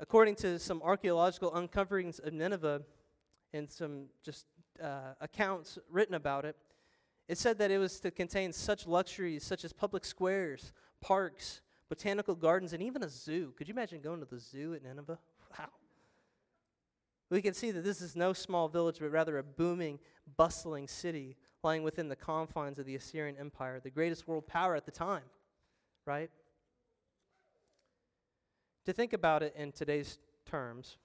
According 0.00 0.36
to 0.36 0.58
some 0.58 0.80
archaeological 0.82 1.50
uncoverings 1.50 2.18
of 2.20 2.32
Nineveh 2.32 2.82
and 3.52 3.68
some 3.68 4.06
just 4.22 4.46
uh, 4.82 5.14
accounts 5.20 5.78
written 5.90 6.14
about 6.14 6.44
it, 6.44 6.56
it 7.28 7.36
said 7.36 7.58
that 7.58 7.70
it 7.70 7.78
was 7.78 8.00
to 8.00 8.10
contain 8.10 8.52
such 8.52 8.86
luxuries 8.86 9.44
such 9.44 9.64
as 9.64 9.72
public 9.72 10.04
squares, 10.04 10.72
parks, 11.00 11.60
botanical 11.88 12.34
gardens, 12.34 12.72
and 12.72 12.82
even 12.82 13.02
a 13.02 13.08
zoo. 13.08 13.52
Could 13.56 13.68
you 13.68 13.74
imagine 13.74 14.00
going 14.00 14.20
to 14.20 14.26
the 14.26 14.38
zoo 14.38 14.74
at 14.74 14.82
Nineveh? 14.82 15.18
Wow. 15.58 15.68
We 17.30 17.40
can 17.40 17.54
see 17.54 17.70
that 17.70 17.84
this 17.84 18.02
is 18.02 18.14
no 18.14 18.34
small 18.34 18.68
village, 18.68 18.98
but 19.00 19.10
rather 19.10 19.38
a 19.38 19.42
booming, 19.42 19.98
bustling 20.36 20.88
city 20.88 21.36
lying 21.62 21.82
within 21.82 22.08
the 22.08 22.16
confines 22.16 22.78
of 22.78 22.84
the 22.84 22.96
Assyrian 22.96 23.36
Empire, 23.38 23.80
the 23.82 23.90
greatest 23.90 24.28
world 24.28 24.46
power 24.46 24.76
at 24.76 24.84
the 24.84 24.90
time, 24.90 25.22
right? 26.04 26.30
to 28.88 28.94
think 28.94 29.12
about 29.12 29.42
it 29.42 29.54
in 29.54 29.70
today's 29.70 30.18
terms, 30.46 30.96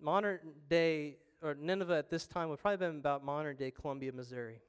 modern 0.00 0.38
day, 0.70 1.16
or 1.42 1.56
Nineveh 1.56 1.96
at 1.96 2.08
this 2.08 2.28
time 2.28 2.48
would 2.50 2.60
probably 2.60 2.74
have 2.74 2.92
been 2.92 3.00
about 3.00 3.24
modern 3.24 3.56
day 3.56 3.72
Columbia, 3.72 4.12
Missouri. 4.12 4.60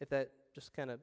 If 0.00 0.08
that 0.08 0.32
just 0.52 0.74
kind 0.74 0.90
of 0.90 0.98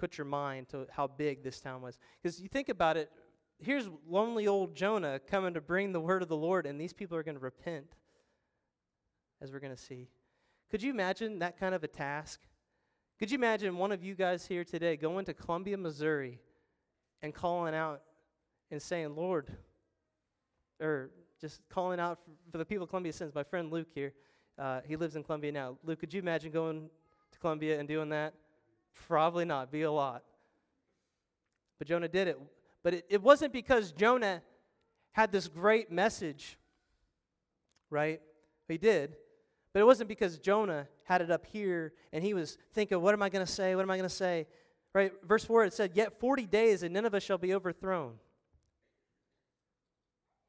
put 0.00 0.18
your 0.18 0.24
mind 0.24 0.68
to 0.70 0.86
how 0.90 1.06
big 1.06 1.42
this 1.42 1.60
town 1.60 1.82
was. 1.82 1.98
Because 2.20 2.40
you 2.40 2.48
think 2.48 2.68
about 2.68 2.96
it, 2.96 3.10
here's 3.58 3.88
lonely 4.08 4.46
old 4.48 4.74
Jonah 4.74 5.20
coming 5.20 5.54
to 5.54 5.60
bring 5.60 5.92
the 5.92 6.00
word 6.00 6.22
of 6.22 6.28
the 6.28 6.36
Lord, 6.36 6.66
and 6.66 6.80
these 6.80 6.92
people 6.92 7.16
are 7.16 7.22
going 7.22 7.36
to 7.36 7.40
repent, 7.40 7.92
as 9.40 9.52
we're 9.52 9.60
going 9.60 9.74
to 9.74 9.80
see. 9.80 10.08
Could 10.70 10.82
you 10.82 10.90
imagine 10.90 11.40
that 11.40 11.58
kind 11.58 11.74
of 11.74 11.84
a 11.84 11.88
task? 11.88 12.40
Could 13.18 13.30
you 13.30 13.36
imagine 13.36 13.76
one 13.76 13.92
of 13.92 14.02
you 14.02 14.14
guys 14.14 14.46
here 14.46 14.64
today 14.64 14.96
going 14.96 15.26
to 15.26 15.34
Columbia, 15.34 15.76
Missouri, 15.76 16.40
and 17.22 17.34
calling 17.34 17.74
out 17.74 18.00
and 18.70 18.80
saying, 18.80 19.14
Lord, 19.14 19.50
or 20.80 21.10
just 21.40 21.60
calling 21.68 22.00
out 22.00 22.18
for, 22.24 22.30
for 22.52 22.58
the 22.58 22.64
people 22.64 22.84
of 22.84 22.90
Columbia 22.90 23.12
sins. 23.12 23.34
My 23.34 23.42
friend 23.42 23.70
Luke 23.70 23.88
here, 23.94 24.12
uh, 24.58 24.80
he 24.86 24.96
lives 24.96 25.16
in 25.16 25.22
Columbia 25.22 25.52
now. 25.52 25.76
Luke, 25.84 26.00
could 26.00 26.12
you 26.12 26.20
imagine 26.20 26.50
going 26.50 26.88
to 27.32 27.38
Columbia 27.38 27.78
and 27.78 27.88
doing 27.88 28.08
that? 28.10 28.34
Probably 28.94 29.44
not, 29.44 29.70
be 29.70 29.82
a 29.82 29.90
lot. 29.90 30.22
But 31.78 31.88
Jonah 31.88 32.08
did 32.08 32.28
it. 32.28 32.38
But 32.82 32.94
it, 32.94 33.06
it 33.08 33.22
wasn't 33.22 33.52
because 33.52 33.92
Jonah 33.92 34.42
had 35.12 35.32
this 35.32 35.48
great 35.48 35.90
message, 35.90 36.58
right? 37.90 38.20
He 38.68 38.78
did. 38.78 39.16
But 39.72 39.80
it 39.80 39.84
wasn't 39.84 40.08
because 40.08 40.38
Jonah 40.38 40.88
had 41.04 41.22
it 41.22 41.30
up 41.30 41.46
here 41.46 41.92
and 42.12 42.24
he 42.24 42.34
was 42.34 42.58
thinking, 42.72 43.00
what 43.00 43.14
am 43.14 43.22
I 43.22 43.28
going 43.28 43.44
to 43.44 43.50
say? 43.50 43.74
What 43.74 43.82
am 43.82 43.90
I 43.90 43.96
going 43.96 44.08
to 44.08 44.14
say? 44.14 44.46
Right? 44.94 45.12
Verse 45.24 45.44
4, 45.44 45.64
it 45.64 45.72
said, 45.72 45.92
Yet 45.94 46.18
40 46.18 46.46
days 46.46 46.82
and 46.82 46.92
Nineveh 46.92 47.20
shall 47.20 47.38
be 47.38 47.54
overthrown. 47.54 48.14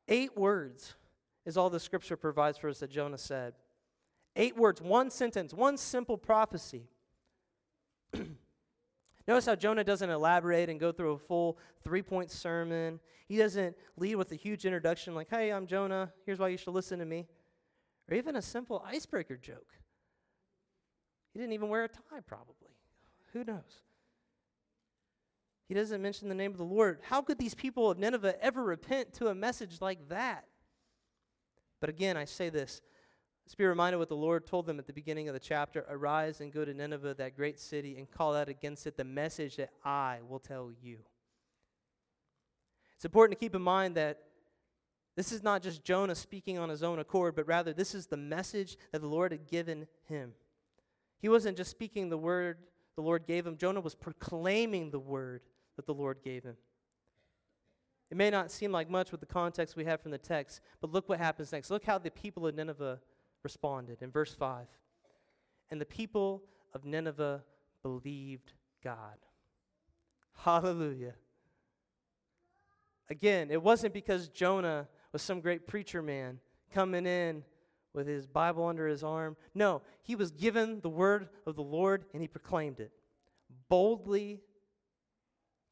Eight 0.08 0.36
words 0.38 0.96
is 1.46 1.58
all 1.58 1.70
the 1.70 1.80
scripture 1.80 2.18
provides 2.18 2.58
for 2.58 2.70
us 2.70 2.80
that 2.80 2.90
Jonah 2.90 3.18
said. 3.18 3.54
Eight 4.36 4.58
words, 4.58 4.82
one 4.82 5.10
sentence, 5.10 5.54
one 5.54 5.78
simple 5.78 6.18
prophecy. 6.18 6.88
Notice 9.28 9.46
how 9.46 9.56
Jonah 9.56 9.84
doesn't 9.84 10.10
elaborate 10.10 10.70
and 10.70 10.80
go 10.80 10.92
through 10.92 11.14
a 11.14 11.18
full 11.18 11.58
three 11.84 12.02
point 12.02 12.32
sermon. 12.32 13.00
He 13.28 13.38
doesn't 13.38 13.76
lead 13.96 14.16
with 14.16 14.32
a 14.32 14.36
huge 14.36 14.66
introduction 14.66 15.16
like, 15.16 15.30
hey, 15.30 15.52
I'm 15.52 15.68
Jonah, 15.68 16.12
here's 16.26 16.40
why 16.40 16.50
you 16.50 16.58
should 16.58 16.74
listen 16.74 17.00
to 17.00 17.06
me. 17.06 17.28
Or 18.10 18.16
even 18.18 18.36
a 18.36 18.42
simple 18.42 18.84
icebreaker 18.86 19.38
joke. 19.38 19.74
He 21.34 21.40
didn't 21.40 21.54
even 21.54 21.70
wear 21.70 21.86
a 21.86 21.88
tie, 21.88 22.20
probably. 22.26 22.76
Who 23.34 23.46
knows? 23.46 23.84
He 25.70 25.74
doesn't 25.74 26.02
mention 26.02 26.28
the 26.28 26.36
name 26.36 26.52
of 26.52 26.58
the 26.58 26.66
Lord. 26.66 27.00
How 27.04 27.22
could 27.22 27.38
these 27.38 27.56
people 27.56 27.90
of 27.90 27.98
Nineveh 27.98 28.36
ever 28.44 28.62
repent 28.62 29.14
to 29.14 29.28
a 29.28 29.36
message 29.36 29.80
like 29.80 30.10
that? 30.10 30.46
But 31.80 31.90
again, 31.90 32.18
I 32.18 32.26
say 32.26 32.50
this. 32.50 32.82
Let's 33.52 33.58
be 33.58 33.66
reminded 33.66 33.98
what 33.98 34.08
the 34.08 34.16
Lord 34.16 34.48
told 34.48 34.66
them 34.66 34.80
at 34.80 34.88
the 34.88 34.94
beginning 34.94 35.28
of 35.28 35.34
the 35.34 35.40
chapter 35.42 35.86
Arise 35.90 36.40
and 36.40 36.54
go 36.54 36.64
to 36.64 36.74
Nineveh, 36.74 37.16
that 37.16 37.36
great 37.36 37.60
city, 37.60 37.98
and 37.98 38.10
call 38.10 38.34
out 38.34 38.48
against 38.48 38.88
it 38.88 38.96
the 38.96 39.04
message 39.04 39.58
that 39.58 39.72
I 39.84 40.20
will 40.26 40.40
tell 40.40 40.72
you. 40.82 41.00
It's 42.96 43.04
important 43.04 43.38
to 43.38 43.46
keep 43.46 43.54
in 43.54 43.62
mind 43.62 43.96
that 43.96 44.20
this 45.18 45.34
is 45.34 45.44
not 45.44 45.62
just 45.62 45.84
Jonah 45.84 46.16
speaking 46.16 46.60
on 46.60 46.70
his 46.70 46.82
own 46.82 47.00
accord, 47.00 47.36
but 47.36 47.46
rather 47.46 47.74
this 47.74 47.94
is 47.94 48.08
the 48.08 48.16
message 48.16 48.78
that 48.94 49.02
the 49.02 49.08
Lord 49.10 49.34
had 49.34 49.46
given 49.48 49.86
him. 50.08 50.32
He 51.20 51.28
wasn't 51.28 51.58
just 51.58 51.72
speaking 51.72 52.08
the 52.08 52.18
word 52.18 52.58
the 52.96 53.02
Lord 53.02 53.26
gave 53.28 53.46
him, 53.46 53.58
Jonah 53.58 53.82
was 53.82 53.96
proclaiming 53.96 54.92
the 54.92 55.00
word 55.00 55.42
that 55.76 55.86
the 55.86 55.94
Lord 55.94 56.20
gave 56.24 56.46
him. 56.46 56.56
It 58.10 58.16
may 58.16 58.30
not 58.30 58.50
seem 58.50 58.72
like 58.72 58.90
much 58.90 59.12
with 59.12 59.20
the 59.20 59.26
context 59.26 59.76
we 59.76 59.84
have 59.84 60.00
from 60.00 60.12
the 60.12 60.18
text, 60.18 60.62
but 60.80 60.94
look 60.94 61.10
what 61.10 61.20
happens 61.20 61.52
next. 61.52 61.70
Look 61.70 61.84
how 61.84 61.98
the 61.98 62.12
people 62.12 62.48
of 62.48 62.56
Nineveh 62.56 63.02
responded 63.44 64.02
in 64.02 64.12
verse 64.12 64.34
5. 64.34 64.68
And 65.70 65.80
the 65.80 65.86
people 65.86 66.44
of 66.74 66.86
Nineveh 66.86 67.44
believed 67.84 68.54
God. 68.84 69.18
Hallelujah. 70.34 71.14
Again, 73.10 73.52
it 73.52 73.62
wasn't 73.62 73.94
because 73.94 74.30
Jonah 74.30 74.88
was 75.12 75.22
some 75.22 75.42
great 75.42 75.68
preacher 75.68 76.02
man 76.02 76.40
coming 76.74 77.06
in 77.06 77.44
with 77.94 78.08
his 78.08 78.26
Bible 78.26 78.66
under 78.66 78.88
his 78.88 79.04
arm. 79.04 79.36
No, 79.54 79.82
he 80.04 80.16
was 80.16 80.32
given 80.32 80.80
the 80.80 80.90
word 80.90 81.28
of 81.46 81.56
the 81.56 81.64
Lord 81.64 82.06
and 82.14 82.22
he 82.22 82.28
proclaimed 82.28 82.80
it 82.80 82.92
boldly 83.70 84.42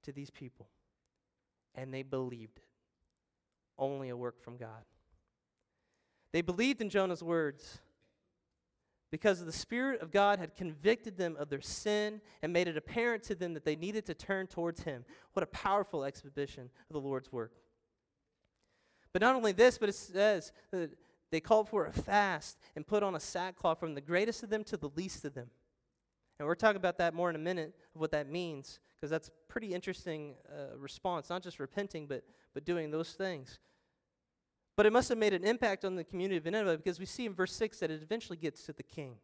to 0.04 0.12
these 0.12 0.30
people, 0.30 0.70
and 1.76 1.94
they 1.94 2.04
believed 2.04 2.58
it. 2.58 2.64
Only 3.78 4.10
a 4.10 4.18
work 4.18 4.42
from 4.42 4.58
God. 4.58 4.84
They 6.32 6.42
believed 6.42 6.82
in 6.82 6.90
Jonah's 6.90 7.24
words 7.24 7.80
because 9.12 9.44
the 9.44 9.52
Spirit 9.52 10.02
of 10.02 10.12
God 10.12 10.40
had 10.40 10.56
convicted 10.56 11.18
them 11.18 11.36
of 11.40 11.50
their 11.50 11.62
sin 11.62 12.22
and 12.42 12.54
made 12.54 12.68
it 12.68 12.78
apparent 12.78 13.24
to 13.24 13.36
them 13.36 13.54
that 13.56 13.66
they 13.66 13.76
needed 13.76 14.06
to 14.06 14.14
turn 14.14 14.48
towards 14.48 14.84
Him. 14.84 15.06
What 15.34 15.44
a 15.44 15.48
powerful 15.48 16.04
exhibition 16.04 16.70
of 16.90 16.94
the 16.94 17.00
Lord's 17.00 17.32
work. 17.32 17.54
But 19.12 19.22
not 19.22 19.36
only 19.36 19.52
this, 19.52 19.78
but 19.78 19.90
it 19.90 19.96
says 19.96 20.52
that 20.72 20.92
they 21.32 21.40
called 21.40 21.70
for 21.70 21.86
a 21.86 21.92
fast 21.92 22.60
and 22.76 22.86
put 22.86 23.02
on 23.02 23.16
a 23.16 23.20
sackcloth 23.20 23.80
from 23.80 23.96
the 23.96 24.02
greatest 24.02 24.44
of 24.44 24.50
them 24.50 24.64
to 24.66 24.78
the 24.78 24.90
least 24.96 25.26
of 25.26 25.34
them. 25.34 25.50
And 26.38 26.48
we're 26.48 26.56
talking 26.56 26.78
about 26.78 26.98
that 27.00 27.14
more 27.14 27.30
in 27.30 27.36
a 27.36 27.40
minute 27.40 27.76
of 27.96 28.02
what 28.02 28.12
that 28.12 28.30
means, 28.30 28.80
because 28.96 29.10
that's 29.10 29.30
pretty 29.48 29.74
interesting 29.74 30.36
uh, 30.50 30.78
response, 30.78 31.30
not 31.30 31.44
just 31.44 31.60
repenting, 31.60 32.08
but, 32.08 32.24
but 32.54 32.66
doing 32.66 32.92
those 32.92 33.12
things. 33.12 33.60
But 34.80 34.86
it 34.86 34.94
must 34.94 35.10
have 35.10 35.18
made 35.18 35.34
an 35.34 35.44
impact 35.44 35.84
on 35.84 35.98
the 35.98 36.06
community 36.06 36.38
of 36.38 36.46
Nineveh 36.46 36.78
because 36.78 37.02
we 37.02 37.06
see 37.06 37.26
in 37.26 37.34
verse 37.34 37.54
6 37.54 37.80
that 37.80 37.92
it 37.92 38.02
eventually 38.02 38.38
gets 38.38 38.64
to 38.64 38.72
the 38.72 38.82
king. 38.82 39.16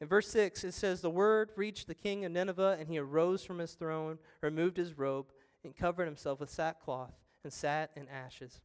In 0.00 0.06
verse 0.06 0.28
6, 0.28 0.62
it 0.62 0.74
says, 0.74 1.00
The 1.00 1.10
word 1.10 1.50
reached 1.56 1.88
the 1.88 1.96
king 1.96 2.24
of 2.24 2.30
Nineveh, 2.30 2.76
and 2.78 2.88
he 2.88 2.98
arose 2.98 3.42
from 3.42 3.58
his 3.58 3.72
throne, 3.72 4.20
removed 4.40 4.76
his 4.76 4.96
robe, 4.96 5.32
and 5.64 5.74
covered 5.74 6.04
himself 6.04 6.38
with 6.38 6.48
sackcloth, 6.48 7.10
and 7.42 7.52
sat 7.52 7.90
in 7.96 8.06
ashes. 8.06 8.60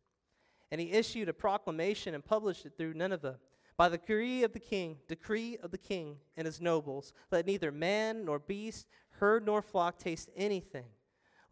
And 0.70 0.80
he 0.80 0.92
issued 0.92 1.30
a 1.30 1.34
proclamation 1.34 2.14
and 2.14 2.24
published 2.24 2.68
it 2.68 2.74
through 2.78 2.94
Nineveh. 2.94 3.40
By 3.76 3.90
the 3.90 3.98
decree 3.98 4.44
of 4.44 4.54
the 4.54 4.60
king, 4.60 4.98
decree 5.08 5.58
of 5.64 5.72
the 5.72 5.80
king 5.80 6.18
and 6.38 6.46
his 6.46 6.62
nobles, 6.62 7.12
let 7.32 7.48
neither 7.48 7.72
man 7.72 8.24
nor 8.24 8.38
beast, 8.38 8.86
herd 9.14 9.48
nor 9.48 9.64
flock 9.64 9.98
taste 9.98 10.30
anything 10.36 10.86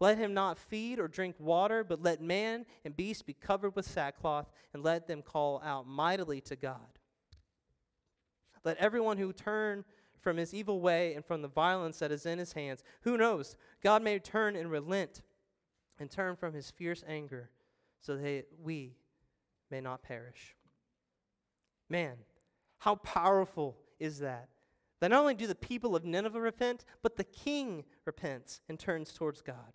let 0.02 0.18
him 0.18 0.34
not 0.34 0.58
feed 0.58 0.98
or 0.98 1.06
drink 1.06 1.36
water, 1.38 1.84
but 1.84 2.02
let 2.02 2.20
man 2.20 2.66
and 2.84 2.96
beast 2.96 3.24
be 3.24 3.34
covered 3.34 3.76
with 3.76 3.88
sackcloth, 3.88 4.50
and 4.74 4.82
let 4.82 5.06
them 5.06 5.22
call 5.22 5.62
out 5.64 5.86
mightily 5.86 6.40
to 6.40 6.56
God. 6.56 6.98
Let 8.64 8.78
everyone 8.78 9.16
who 9.16 9.32
turn 9.32 9.84
from 10.20 10.38
his 10.38 10.52
evil 10.52 10.80
way 10.80 11.14
and 11.14 11.24
from 11.24 11.40
the 11.40 11.46
violence 11.46 12.00
that 12.00 12.10
is 12.10 12.26
in 12.26 12.40
his 12.40 12.52
hands, 12.52 12.82
who 13.02 13.16
knows, 13.16 13.54
God 13.80 14.02
may 14.02 14.18
turn 14.18 14.56
and 14.56 14.72
relent 14.72 15.22
and 16.00 16.10
turn 16.10 16.34
from 16.34 16.52
his 16.52 16.68
fierce 16.68 17.04
anger, 17.06 17.50
so 18.00 18.16
that 18.16 18.46
we 18.60 18.96
may 19.70 19.80
not 19.80 20.02
perish. 20.02 20.56
Man, 21.88 22.16
how 22.78 22.96
powerful 22.96 23.76
is 24.00 24.18
that? 24.18 24.48
That 24.98 25.12
not 25.12 25.20
only 25.20 25.34
do 25.34 25.46
the 25.46 25.54
people 25.54 25.94
of 25.94 26.04
Nineveh 26.04 26.40
repent, 26.40 26.84
but 27.04 27.16
the 27.16 27.22
king 27.22 27.84
repents 28.04 28.60
and 28.68 28.80
turns 28.80 29.12
towards 29.12 29.42
God. 29.42 29.72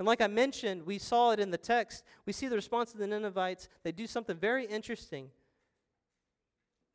And 0.00 0.06
like 0.06 0.22
I 0.22 0.28
mentioned, 0.28 0.86
we 0.86 0.96
saw 0.96 1.32
it 1.32 1.40
in 1.40 1.50
the 1.50 1.58
text. 1.58 2.04
We 2.24 2.32
see 2.32 2.48
the 2.48 2.56
response 2.56 2.94
of 2.94 3.00
the 3.00 3.06
Ninevites. 3.06 3.68
They 3.82 3.92
do 3.92 4.06
something 4.06 4.34
very 4.34 4.64
interesting. 4.64 5.28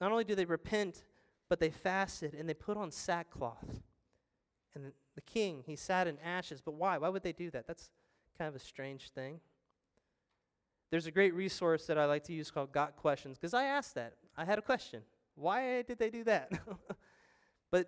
Not 0.02 0.12
only 0.12 0.24
do 0.24 0.34
they 0.34 0.46
repent, 0.46 1.04
but 1.48 1.60
they 1.60 1.70
fasted 1.70 2.34
and 2.34 2.50
they 2.50 2.56
put 2.56 2.78
on 2.78 2.90
sackcloth. 2.90 3.84
And 4.74 4.92
the 5.14 5.22
king, 5.22 5.62
he 5.68 5.76
sat 5.76 6.08
in 6.08 6.18
ashes. 6.18 6.62
But 6.66 6.74
why? 6.74 6.98
Why 6.98 7.10
would 7.10 7.22
they 7.22 7.32
do 7.32 7.52
that? 7.52 7.68
That's 7.68 7.92
kind 8.40 8.50
of 8.50 8.56
a 8.56 8.60
strange 8.60 9.12
thing. 9.12 9.40
There's 10.90 11.06
a 11.06 11.12
great 11.12 11.36
resource 11.36 11.86
that 11.86 12.00
I 12.00 12.06
like 12.06 12.24
to 12.24 12.34
use 12.34 12.50
called 12.50 12.72
Got 12.72 12.96
Questions 12.96 13.38
because 13.38 13.54
I 13.54 13.66
asked 13.66 13.94
that. 13.94 14.14
I 14.36 14.46
had 14.46 14.58
a 14.58 14.64
question. 14.64 15.04
Why 15.36 15.84
did 15.84 16.00
they 16.00 16.10
do 16.10 16.24
that? 16.24 16.52
but 17.70 17.88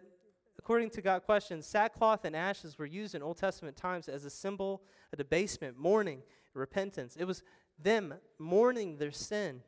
according 0.68 0.90
to 0.90 1.02
Got 1.02 1.24
Questions, 1.24 1.66
sackcloth 1.66 2.26
and 2.26 2.36
ashes 2.36 2.78
were 2.78 2.86
used 2.86 3.16
in 3.16 3.24
Old 3.24 3.38
Testament 3.38 3.78
times 3.78 4.10
as 4.10 4.26
a 4.26 4.30
symbol 4.30 4.82
a 5.14 5.16
debasement, 5.16 5.78
mourning, 5.78 6.22
repentance. 6.54 7.16
It 7.16 7.24
was 7.24 7.42
them 7.82 8.16
mourning 8.38 8.98
their 8.98 9.14
sin. 9.14 9.62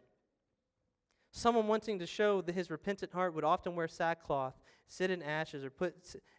Someone 1.32 1.68
wanting 1.68 2.00
to 2.00 2.06
show 2.06 2.42
that 2.42 2.54
his 2.54 2.70
repentant 2.70 3.14
heart 3.14 3.34
would 3.34 3.46
often 3.46 3.76
wear 3.76 3.88
sackcloth, 3.88 4.60
sit 4.88 5.10
in 5.10 5.24
ashes, 5.24 5.64
or 5.64 5.70
put 5.70 5.96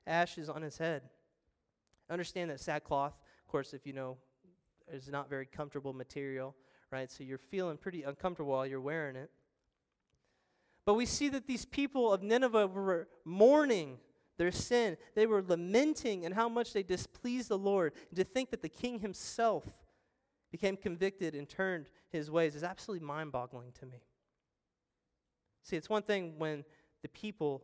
ashes 0.06 0.50
on 0.50 0.60
his 0.60 0.76
head. 0.76 1.04
Understand 2.10 2.50
that 2.50 2.60
sackcloth, 2.60 3.14
of 3.14 3.50
course, 3.50 3.72
if 3.72 3.86
you 3.86 3.94
know, 3.94 4.18
is 4.92 5.08
not 5.08 5.30
very 5.30 5.46
comfortable 5.46 5.94
material, 5.94 6.54
right? 6.90 7.10
So 7.10 7.24
you're 7.24 7.38
feeling 7.38 7.78
pretty 7.78 8.02
uncomfortable 8.02 8.52
while 8.52 8.66
you're 8.66 8.78
wearing 8.78 9.16
it. 9.16 9.30
But 10.84 10.96
we 10.96 11.06
see 11.06 11.30
that 11.30 11.46
these 11.46 11.64
people 11.64 12.12
of 12.12 12.22
Nineveh 12.22 12.66
were 12.66 13.08
mourning 13.24 14.00
their 14.40 14.50
sin. 14.50 14.96
They 15.14 15.26
were 15.26 15.42
lamenting 15.46 16.24
and 16.24 16.34
how 16.34 16.48
much 16.48 16.72
they 16.72 16.82
displeased 16.82 17.50
the 17.50 17.58
Lord. 17.58 17.92
And 18.08 18.16
to 18.16 18.24
think 18.24 18.48
that 18.50 18.62
the 18.62 18.70
king 18.70 18.98
himself 18.98 19.66
became 20.50 20.78
convicted 20.78 21.34
and 21.34 21.46
turned 21.46 21.90
his 22.08 22.30
ways 22.30 22.54
is 22.54 22.64
absolutely 22.64 23.06
mind 23.06 23.32
boggling 23.32 23.70
to 23.80 23.84
me. 23.84 24.02
See, 25.62 25.76
it's 25.76 25.90
one 25.90 26.00
thing 26.00 26.38
when 26.38 26.64
the 27.02 27.08
people, 27.08 27.62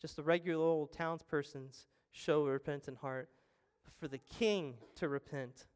just 0.00 0.14
the 0.14 0.22
regular 0.22 0.64
old 0.64 0.92
townspersons, 0.92 1.86
show 2.12 2.46
a 2.46 2.50
repentant 2.52 2.98
heart, 2.98 3.28
for 3.98 4.06
the 4.06 4.18
king 4.18 4.74
to 4.94 5.08
repent 5.08 5.66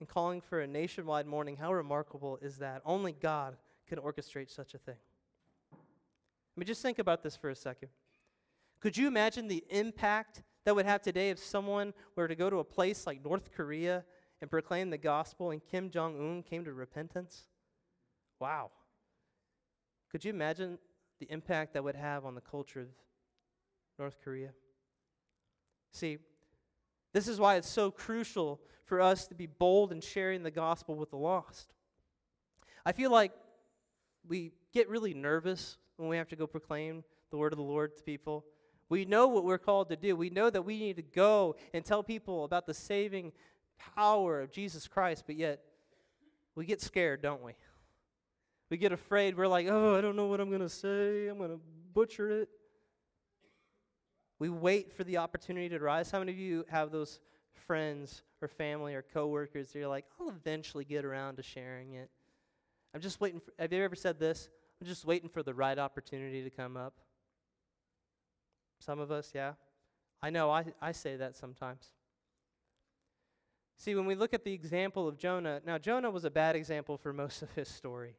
and 0.00 0.08
calling 0.08 0.40
for 0.40 0.60
a 0.60 0.66
nationwide 0.66 1.26
mourning, 1.26 1.56
how 1.56 1.72
remarkable 1.72 2.36
is 2.42 2.56
that? 2.56 2.82
Only 2.84 3.12
God 3.12 3.56
can 3.86 4.00
orchestrate 4.00 4.50
such 4.50 4.74
a 4.74 4.78
thing. 4.78 4.96
I 5.72 5.76
mean, 6.56 6.66
just 6.66 6.82
think 6.82 6.98
about 6.98 7.22
this 7.22 7.36
for 7.36 7.48
a 7.50 7.54
second. 7.54 7.90
Could 8.80 8.96
you 8.96 9.06
imagine 9.06 9.48
the 9.48 9.64
impact 9.70 10.42
that 10.64 10.74
would 10.74 10.86
have 10.86 11.02
today 11.02 11.30
if 11.30 11.38
someone 11.38 11.94
were 12.14 12.28
to 12.28 12.34
go 12.34 12.50
to 12.50 12.58
a 12.58 12.64
place 12.64 13.06
like 13.06 13.24
North 13.24 13.52
Korea 13.52 14.04
and 14.40 14.50
proclaim 14.50 14.90
the 14.90 14.98
gospel 14.98 15.50
and 15.50 15.64
Kim 15.64 15.90
Jong 15.90 16.16
un 16.16 16.42
came 16.42 16.64
to 16.64 16.72
repentance? 16.72 17.44
Wow. 18.40 18.70
Could 20.10 20.24
you 20.24 20.30
imagine 20.30 20.78
the 21.20 21.30
impact 21.30 21.74
that 21.74 21.84
would 21.84 21.96
have 21.96 22.24
on 22.24 22.34
the 22.34 22.40
culture 22.40 22.80
of 22.80 22.88
North 23.98 24.16
Korea? 24.22 24.50
See, 25.92 26.18
this 27.12 27.28
is 27.28 27.40
why 27.40 27.56
it's 27.56 27.68
so 27.68 27.90
crucial 27.90 28.60
for 28.84 29.00
us 29.00 29.26
to 29.28 29.34
be 29.34 29.46
bold 29.46 29.92
in 29.92 30.00
sharing 30.00 30.42
the 30.42 30.50
gospel 30.50 30.94
with 30.94 31.10
the 31.10 31.16
lost. 31.16 31.72
I 32.84 32.92
feel 32.92 33.10
like 33.10 33.32
we 34.28 34.52
get 34.72 34.88
really 34.88 35.14
nervous 35.14 35.78
when 35.96 36.08
we 36.08 36.16
have 36.16 36.28
to 36.28 36.36
go 36.36 36.46
proclaim 36.46 37.02
the 37.30 37.36
word 37.36 37.52
of 37.52 37.56
the 37.56 37.64
Lord 37.64 37.96
to 37.96 38.02
people. 38.02 38.44
We 38.88 39.04
know 39.04 39.26
what 39.26 39.44
we're 39.44 39.58
called 39.58 39.88
to 39.88 39.96
do. 39.96 40.14
We 40.14 40.30
know 40.30 40.48
that 40.48 40.62
we 40.62 40.78
need 40.78 40.96
to 40.96 41.02
go 41.02 41.56
and 41.74 41.84
tell 41.84 42.02
people 42.02 42.44
about 42.44 42.66
the 42.66 42.74
saving 42.74 43.32
power 43.94 44.40
of 44.40 44.50
Jesus 44.50 44.86
Christ, 44.86 45.24
but 45.26 45.36
yet 45.36 45.60
we 46.54 46.64
get 46.66 46.80
scared, 46.80 47.20
don't 47.20 47.42
we? 47.42 47.52
We 48.70 48.76
get 48.76 48.92
afraid. 48.92 49.36
We're 49.36 49.48
like, 49.48 49.66
oh, 49.68 49.96
I 49.96 50.00
don't 50.00 50.16
know 50.16 50.26
what 50.26 50.40
I'm 50.40 50.48
going 50.48 50.60
to 50.60 50.68
say. 50.68 51.28
I'm 51.28 51.38
going 51.38 51.50
to 51.50 51.60
butcher 51.92 52.42
it. 52.42 52.48
We 54.38 54.48
wait 54.48 54.92
for 54.92 55.04
the 55.04 55.18
opportunity 55.18 55.68
to 55.70 55.78
rise. 55.78 56.10
How 56.10 56.18
many 56.18 56.32
of 56.32 56.38
you 56.38 56.64
have 56.68 56.90
those 56.90 57.20
friends 57.66 58.22
or 58.42 58.48
family 58.48 58.94
or 58.94 59.02
coworkers 59.02 59.72
that 59.72 59.78
you're 59.78 59.88
like, 59.88 60.04
I'll 60.20 60.28
eventually 60.28 60.84
get 60.84 61.04
around 61.04 61.36
to 61.36 61.42
sharing 61.42 61.94
it? 61.94 62.10
I'm 62.94 63.00
just 63.00 63.20
waiting 63.20 63.40
for, 63.40 63.52
have 63.58 63.72
you 63.72 63.82
ever 63.82 63.94
said 63.94 64.18
this? 64.18 64.48
I'm 64.80 64.86
just 64.86 65.04
waiting 65.04 65.28
for 65.28 65.42
the 65.42 65.54
right 65.54 65.78
opportunity 65.78 66.42
to 66.42 66.50
come 66.50 66.76
up. 66.76 66.94
Some 68.78 69.00
of 69.00 69.10
us, 69.10 69.32
yeah. 69.34 69.52
I 70.22 70.30
know, 70.30 70.50
I, 70.50 70.64
I 70.80 70.92
say 70.92 71.16
that 71.16 71.36
sometimes. 71.36 71.90
See, 73.78 73.94
when 73.94 74.06
we 74.06 74.14
look 74.14 74.32
at 74.32 74.44
the 74.44 74.52
example 74.52 75.06
of 75.06 75.18
Jonah, 75.18 75.60
now 75.66 75.78
Jonah 75.78 76.10
was 76.10 76.24
a 76.24 76.30
bad 76.30 76.56
example 76.56 76.96
for 76.96 77.12
most 77.12 77.42
of 77.42 77.52
his 77.52 77.68
story. 77.68 78.16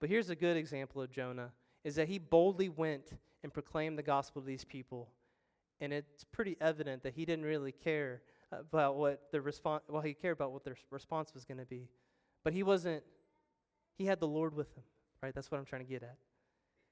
But 0.00 0.08
here's 0.08 0.30
a 0.30 0.34
good 0.34 0.56
example 0.56 1.02
of 1.02 1.10
Jonah 1.10 1.52
is 1.84 1.94
that 1.94 2.08
he 2.08 2.18
boldly 2.18 2.68
went 2.68 3.12
and 3.42 3.52
proclaimed 3.52 3.98
the 3.98 4.02
gospel 4.02 4.42
to 4.42 4.46
these 4.46 4.64
people. 4.64 5.08
And 5.80 5.92
it's 5.92 6.24
pretty 6.24 6.56
evident 6.60 7.02
that 7.04 7.14
he 7.14 7.24
didn't 7.24 7.44
really 7.44 7.72
care 7.72 8.22
about 8.52 8.96
what 8.96 9.30
the 9.30 9.40
response 9.40 9.84
well 9.88 10.02
he 10.02 10.12
cared 10.12 10.36
about 10.36 10.52
what 10.52 10.64
their 10.64 10.76
response 10.90 11.32
was 11.32 11.44
going 11.44 11.58
to 11.58 11.64
be. 11.64 11.88
But 12.44 12.52
he 12.52 12.62
wasn't 12.62 13.02
he 13.96 14.06
had 14.06 14.20
the 14.20 14.26
Lord 14.26 14.54
with 14.54 14.74
him, 14.76 14.82
right? 15.22 15.34
That's 15.34 15.50
what 15.50 15.58
I'm 15.58 15.64
trying 15.64 15.84
to 15.84 15.88
get 15.88 16.02
at. 16.02 16.16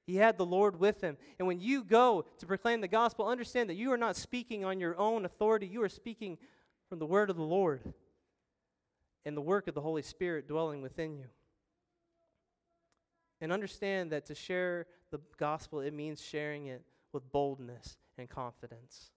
He 0.09 0.15
had 0.15 0.39
the 0.39 0.45
Lord 0.45 0.79
with 0.79 1.01
him. 1.01 1.17
And 1.37 1.47
when 1.47 1.59
you 1.59 1.83
go 1.83 2.25
to 2.39 2.45
proclaim 2.47 2.81
the 2.81 2.87
gospel, 2.87 3.27
understand 3.27 3.69
that 3.69 3.75
you 3.75 3.91
are 3.91 3.97
not 3.97 4.15
speaking 4.15 4.65
on 4.65 4.79
your 4.79 4.97
own 4.97 5.23
authority. 5.23 5.67
You 5.67 5.83
are 5.83 5.89
speaking 5.89 6.39
from 6.89 6.97
the 6.97 7.05
word 7.05 7.29
of 7.29 7.35
the 7.35 7.43
Lord 7.43 7.93
and 9.23 9.37
the 9.37 9.41
work 9.41 9.67
of 9.67 9.75
the 9.75 9.81
Holy 9.81 10.01
Spirit 10.01 10.47
dwelling 10.47 10.81
within 10.81 11.15
you. 11.15 11.25
And 13.39 13.51
understand 13.51 14.11
that 14.11 14.25
to 14.25 14.35
share 14.35 14.87
the 15.11 15.19
gospel, 15.37 15.79
it 15.79 15.93
means 15.93 16.19
sharing 16.19 16.65
it 16.65 16.81
with 17.13 17.31
boldness 17.31 17.97
and 18.17 18.27
confidence. 18.27 19.11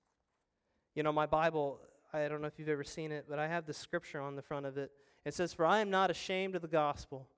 You 0.94 1.04
know, 1.04 1.12
my 1.12 1.24
Bible, 1.24 1.80
I 2.12 2.28
don't 2.28 2.42
know 2.42 2.48
if 2.48 2.58
you've 2.58 2.68
ever 2.68 2.84
seen 2.84 3.12
it, 3.12 3.24
but 3.30 3.38
I 3.38 3.48
have 3.48 3.64
the 3.64 3.72
scripture 3.72 4.20
on 4.20 4.36
the 4.36 4.42
front 4.42 4.66
of 4.66 4.76
it. 4.76 4.92
It 5.24 5.32
says, 5.32 5.54
For 5.54 5.64
I 5.64 5.80
am 5.80 5.88
not 5.88 6.10
ashamed 6.10 6.54
of 6.54 6.60
the 6.60 6.68
gospel, 6.68 7.28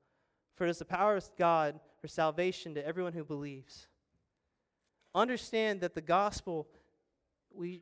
for 0.56 0.66
it 0.66 0.70
is 0.70 0.80
the 0.80 0.84
power 0.84 1.14
of 1.16 1.30
God 1.38 1.78
for 2.04 2.08
salvation 2.08 2.74
to 2.74 2.86
everyone 2.86 3.14
who 3.14 3.24
believes. 3.24 3.86
Understand 5.14 5.80
that 5.80 5.94
the 5.94 6.02
gospel, 6.02 6.68
we 7.50 7.80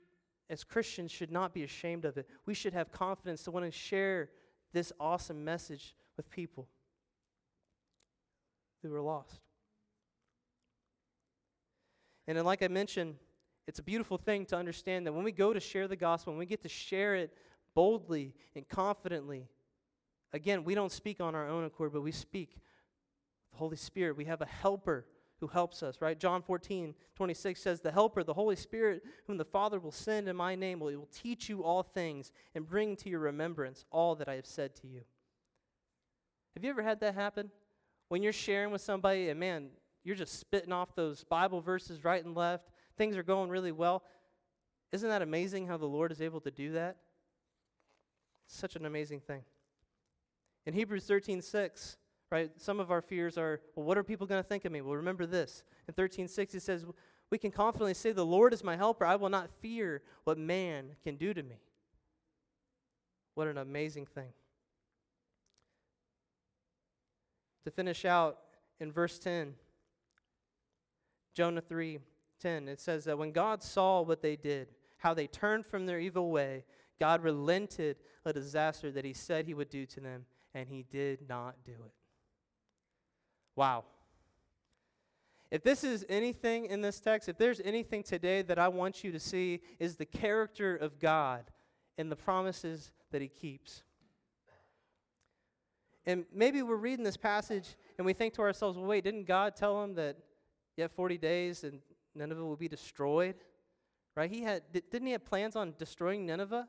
as 0.48 0.62
Christians 0.62 1.10
should 1.10 1.32
not 1.32 1.52
be 1.52 1.64
ashamed 1.64 2.04
of 2.04 2.16
it. 2.16 2.28
We 2.46 2.54
should 2.54 2.72
have 2.72 2.92
confidence 2.92 3.42
to 3.42 3.50
want 3.50 3.66
to 3.66 3.72
share 3.72 4.30
this 4.72 4.92
awesome 5.00 5.44
message 5.44 5.96
with 6.16 6.30
people. 6.30 6.68
who 8.80 8.90
were 8.90 9.00
lost. 9.00 9.40
And 12.28 12.38
then, 12.38 12.44
like 12.44 12.62
I 12.62 12.68
mentioned, 12.68 13.16
it's 13.66 13.80
a 13.80 13.82
beautiful 13.82 14.18
thing 14.18 14.46
to 14.46 14.56
understand 14.56 15.04
that 15.04 15.14
when 15.14 15.24
we 15.24 15.32
go 15.32 15.52
to 15.52 15.58
share 15.58 15.88
the 15.88 15.96
gospel, 15.96 16.32
when 16.32 16.38
we 16.38 16.46
get 16.46 16.62
to 16.62 16.68
share 16.68 17.16
it 17.16 17.36
boldly 17.74 18.36
and 18.54 18.68
confidently, 18.68 19.48
again, 20.32 20.62
we 20.62 20.76
don't 20.76 20.92
speak 20.92 21.20
on 21.20 21.34
our 21.34 21.48
own 21.48 21.64
accord, 21.64 21.92
but 21.92 22.02
we 22.02 22.12
speak 22.12 22.60
Holy 23.62 23.76
Spirit. 23.76 24.16
We 24.16 24.24
have 24.24 24.40
a 24.40 24.46
helper 24.46 25.06
who 25.38 25.46
helps 25.46 25.84
us, 25.84 26.00
right? 26.00 26.18
John 26.18 26.42
14, 26.42 26.96
26 27.14 27.60
says, 27.60 27.80
The 27.80 27.92
Helper, 27.92 28.24
the 28.24 28.34
Holy 28.34 28.56
Spirit, 28.56 29.04
whom 29.28 29.36
the 29.36 29.44
Father 29.44 29.78
will 29.78 29.92
send 29.92 30.28
in 30.28 30.34
my 30.34 30.56
name, 30.56 30.80
will, 30.80 30.92
will 30.96 31.08
teach 31.12 31.48
you 31.48 31.62
all 31.62 31.84
things 31.84 32.32
and 32.56 32.66
bring 32.66 32.96
to 32.96 33.08
your 33.08 33.20
remembrance 33.20 33.84
all 33.92 34.16
that 34.16 34.28
I 34.28 34.34
have 34.34 34.46
said 34.46 34.74
to 34.76 34.88
you. 34.88 35.02
Have 36.54 36.64
you 36.64 36.70
ever 36.70 36.82
had 36.82 36.98
that 37.00 37.14
happen? 37.14 37.52
When 38.08 38.20
you're 38.20 38.32
sharing 38.32 38.72
with 38.72 38.80
somebody 38.80 39.28
and 39.28 39.38
man, 39.38 39.68
you're 40.02 40.16
just 40.16 40.40
spitting 40.40 40.72
off 40.72 40.96
those 40.96 41.22
Bible 41.22 41.60
verses 41.60 42.02
right 42.02 42.24
and 42.24 42.34
left, 42.34 42.68
things 42.98 43.16
are 43.16 43.22
going 43.22 43.48
really 43.48 43.70
well. 43.70 44.02
Isn't 44.90 45.08
that 45.08 45.22
amazing 45.22 45.68
how 45.68 45.76
the 45.76 45.86
Lord 45.86 46.10
is 46.10 46.20
able 46.20 46.40
to 46.40 46.50
do 46.50 46.72
that? 46.72 46.96
Such 48.48 48.74
an 48.74 48.86
amazing 48.86 49.20
thing. 49.20 49.42
In 50.66 50.74
Hebrews 50.74 51.04
13, 51.04 51.40
6, 51.40 51.96
right, 52.32 52.50
some 52.56 52.80
of 52.80 52.90
our 52.90 53.02
fears 53.02 53.38
are, 53.38 53.60
well, 53.76 53.86
what 53.86 53.98
are 53.98 54.02
people 54.02 54.26
going 54.26 54.42
to 54.42 54.48
think 54.48 54.64
of 54.64 54.72
me? 54.72 54.80
Well, 54.80 54.96
remember 54.96 55.26
this. 55.26 55.62
In 55.86 55.94
13:6 55.94 56.54
it 56.54 56.62
says, 56.62 56.84
we 57.32 57.38
can 57.38 57.50
confidently 57.50 57.94
say, 57.94 58.12
The 58.12 58.26
Lord 58.26 58.52
is 58.52 58.62
my 58.62 58.76
helper. 58.76 59.06
I 59.06 59.16
will 59.16 59.30
not 59.30 59.48
fear 59.62 60.02
what 60.24 60.36
man 60.36 60.96
can 61.02 61.16
do 61.16 61.32
to 61.32 61.42
me. 61.42 61.56
What 63.34 63.48
an 63.48 63.56
amazing 63.56 64.04
thing. 64.04 64.34
To 67.64 67.70
finish 67.70 68.04
out 68.04 68.38
in 68.80 68.92
verse 68.92 69.18
10, 69.18 69.54
Jonah 71.34 71.62
3 71.62 72.00
10, 72.40 72.68
it 72.68 72.80
says 72.80 73.04
that 73.04 73.16
when 73.16 73.32
God 73.32 73.62
saw 73.62 74.02
what 74.02 74.20
they 74.20 74.36
did, 74.36 74.68
how 74.98 75.14
they 75.14 75.26
turned 75.26 75.64
from 75.64 75.86
their 75.86 76.00
evil 76.00 76.30
way, 76.30 76.64
God 77.00 77.22
relented 77.22 77.96
a 78.26 78.32
disaster 78.34 78.90
that 78.90 79.06
he 79.06 79.14
said 79.14 79.46
he 79.46 79.54
would 79.54 79.70
do 79.70 79.86
to 79.86 80.00
them, 80.00 80.26
and 80.52 80.68
he 80.68 80.84
did 80.90 81.26
not 81.28 81.56
do 81.64 81.72
it. 81.72 82.01
Wow. 83.56 83.84
If 85.50 85.62
this 85.62 85.84
is 85.84 86.06
anything 86.08 86.64
in 86.64 86.80
this 86.80 86.98
text, 86.98 87.28
if 87.28 87.36
there's 87.36 87.60
anything 87.62 88.02
today 88.02 88.40
that 88.40 88.58
I 88.58 88.68
want 88.68 89.04
you 89.04 89.12
to 89.12 89.20
see, 89.20 89.60
is 89.78 89.96
the 89.96 90.06
character 90.06 90.74
of 90.74 90.98
God 90.98 91.44
and 91.98 92.10
the 92.10 92.16
promises 92.16 92.90
that 93.10 93.20
he 93.20 93.28
keeps. 93.28 93.82
And 96.06 96.24
maybe 96.34 96.62
we're 96.62 96.76
reading 96.76 97.04
this 97.04 97.18
passage 97.18 97.76
and 97.98 98.06
we 98.06 98.14
think 98.14 98.32
to 98.34 98.42
ourselves, 98.42 98.78
well, 98.78 98.86
wait, 98.86 99.04
didn't 99.04 99.26
God 99.26 99.54
tell 99.54 99.84
him 99.84 99.94
that 99.96 100.16
you 100.76 100.82
have 100.82 100.92
40 100.92 101.18
days 101.18 101.64
and 101.64 101.80
Nineveh 102.14 102.44
will 102.44 102.56
be 102.56 102.68
destroyed? 102.68 103.36
Right? 104.16 104.30
He 104.30 104.42
had, 104.42 104.62
didn't 104.72 105.06
he 105.06 105.12
have 105.12 105.24
plans 105.24 105.54
on 105.54 105.74
destroying 105.78 106.24
Nineveh? 106.24 106.66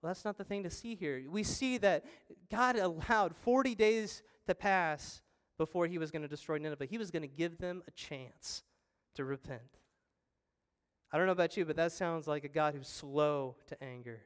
Well, 0.00 0.10
that's 0.10 0.24
not 0.24 0.38
the 0.38 0.44
thing 0.44 0.62
to 0.62 0.70
see 0.70 0.94
here. 0.94 1.24
We 1.28 1.42
see 1.42 1.78
that 1.78 2.04
God 2.50 2.76
allowed 2.76 3.34
40 3.34 3.74
days 3.74 4.22
to 4.46 4.54
pass 4.54 5.22
before 5.58 5.86
he 5.86 5.98
was 5.98 6.10
going 6.10 6.22
to 6.22 6.28
destroy 6.28 6.58
Nineveh. 6.58 6.86
He 6.86 6.98
was 6.98 7.10
going 7.10 7.22
to 7.22 7.28
give 7.28 7.58
them 7.58 7.82
a 7.86 7.90
chance 7.92 8.62
to 9.14 9.24
repent. 9.24 9.78
I 11.12 11.16
don't 11.16 11.26
know 11.26 11.32
about 11.32 11.56
you, 11.56 11.64
but 11.64 11.76
that 11.76 11.92
sounds 11.92 12.26
like 12.26 12.44
a 12.44 12.48
God 12.48 12.74
who's 12.74 12.88
slow 12.88 13.56
to 13.68 13.82
anger 13.82 14.20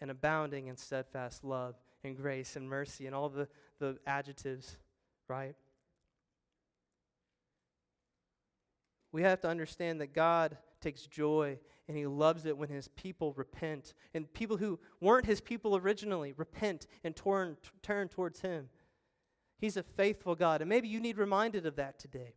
and 0.00 0.10
abounding 0.10 0.66
in 0.66 0.76
steadfast 0.76 1.44
love 1.44 1.76
and 2.02 2.16
grace 2.16 2.56
and 2.56 2.68
mercy 2.68 3.06
and 3.06 3.14
all 3.14 3.28
the, 3.28 3.46
the 3.78 3.98
adjectives, 4.04 4.76
right? 5.28 5.54
We 9.12 9.22
have 9.22 9.40
to 9.42 9.48
understand 9.48 10.00
that 10.00 10.12
God 10.12 10.56
takes 10.80 11.02
joy 11.06 11.58
and 11.86 11.96
he 11.96 12.06
loves 12.06 12.46
it 12.46 12.56
when 12.56 12.68
his 12.68 12.88
people 12.88 13.32
repent. 13.34 13.94
And 14.14 14.32
people 14.32 14.56
who 14.56 14.80
weren't 15.00 15.26
his 15.26 15.40
people 15.40 15.76
originally 15.76 16.32
repent 16.36 16.86
and 17.04 17.14
turn, 17.14 17.56
turn 17.82 18.08
towards 18.08 18.40
him. 18.40 18.70
He's 19.62 19.76
a 19.76 19.82
faithful 19.84 20.34
God. 20.34 20.60
And 20.60 20.68
maybe 20.68 20.88
you 20.88 20.98
need 20.98 21.16
reminded 21.16 21.66
of 21.66 21.76
that 21.76 21.96
today. 21.96 22.34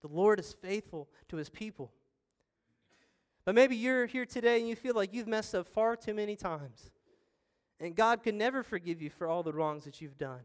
The 0.00 0.08
Lord 0.08 0.40
is 0.40 0.54
faithful 0.54 1.10
to 1.28 1.36
his 1.36 1.50
people. 1.50 1.92
But 3.44 3.54
maybe 3.54 3.76
you're 3.76 4.06
here 4.06 4.24
today 4.24 4.58
and 4.58 4.66
you 4.66 4.76
feel 4.76 4.94
like 4.94 5.12
you've 5.12 5.28
messed 5.28 5.54
up 5.54 5.68
far 5.68 5.94
too 5.94 6.14
many 6.14 6.34
times. 6.34 6.90
And 7.80 7.94
God 7.94 8.22
can 8.22 8.38
never 8.38 8.62
forgive 8.62 9.02
you 9.02 9.10
for 9.10 9.28
all 9.28 9.42
the 9.42 9.52
wrongs 9.52 9.84
that 9.84 10.00
you've 10.00 10.16
done. 10.16 10.40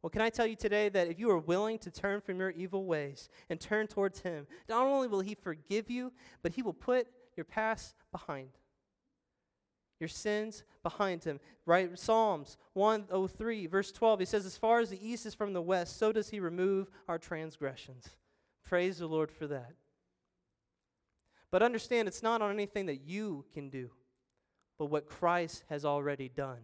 Well, 0.00 0.08
can 0.08 0.22
I 0.22 0.30
tell 0.30 0.46
you 0.46 0.56
today 0.56 0.88
that 0.88 1.08
if 1.08 1.18
you 1.18 1.30
are 1.30 1.38
willing 1.38 1.78
to 1.80 1.90
turn 1.90 2.22
from 2.22 2.40
your 2.40 2.50
evil 2.52 2.86
ways 2.86 3.28
and 3.50 3.60
turn 3.60 3.88
towards 3.88 4.20
Him, 4.20 4.46
not 4.70 4.86
only 4.86 5.06
will 5.06 5.20
He 5.20 5.34
forgive 5.34 5.90
you, 5.90 6.14
but 6.42 6.54
He 6.54 6.62
will 6.62 6.72
put 6.72 7.08
your 7.36 7.44
past 7.44 7.94
behind. 8.10 8.48
Your 10.00 10.08
sins 10.08 10.64
behind 10.82 11.22
him. 11.22 11.38
Right? 11.66 11.96
Psalms 11.98 12.56
103, 12.72 13.66
verse 13.66 13.92
12, 13.92 14.20
he 14.20 14.26
says, 14.26 14.46
As 14.46 14.56
far 14.56 14.80
as 14.80 14.90
the 14.90 15.06
east 15.08 15.26
is 15.26 15.34
from 15.34 15.52
the 15.52 15.62
west, 15.62 15.98
so 15.98 16.10
does 16.10 16.30
he 16.30 16.40
remove 16.40 16.90
our 17.06 17.18
transgressions. 17.18 18.08
Praise 18.64 18.98
the 18.98 19.06
Lord 19.06 19.30
for 19.30 19.46
that. 19.46 19.74
But 21.50 21.62
understand, 21.62 22.08
it's 22.08 22.22
not 22.22 22.42
on 22.42 22.50
anything 22.50 22.86
that 22.86 23.02
you 23.02 23.44
can 23.52 23.70
do 23.70 23.90
but 24.80 24.86
what 24.86 25.06
Christ 25.06 25.62
has 25.68 25.84
already 25.84 26.30
done. 26.30 26.56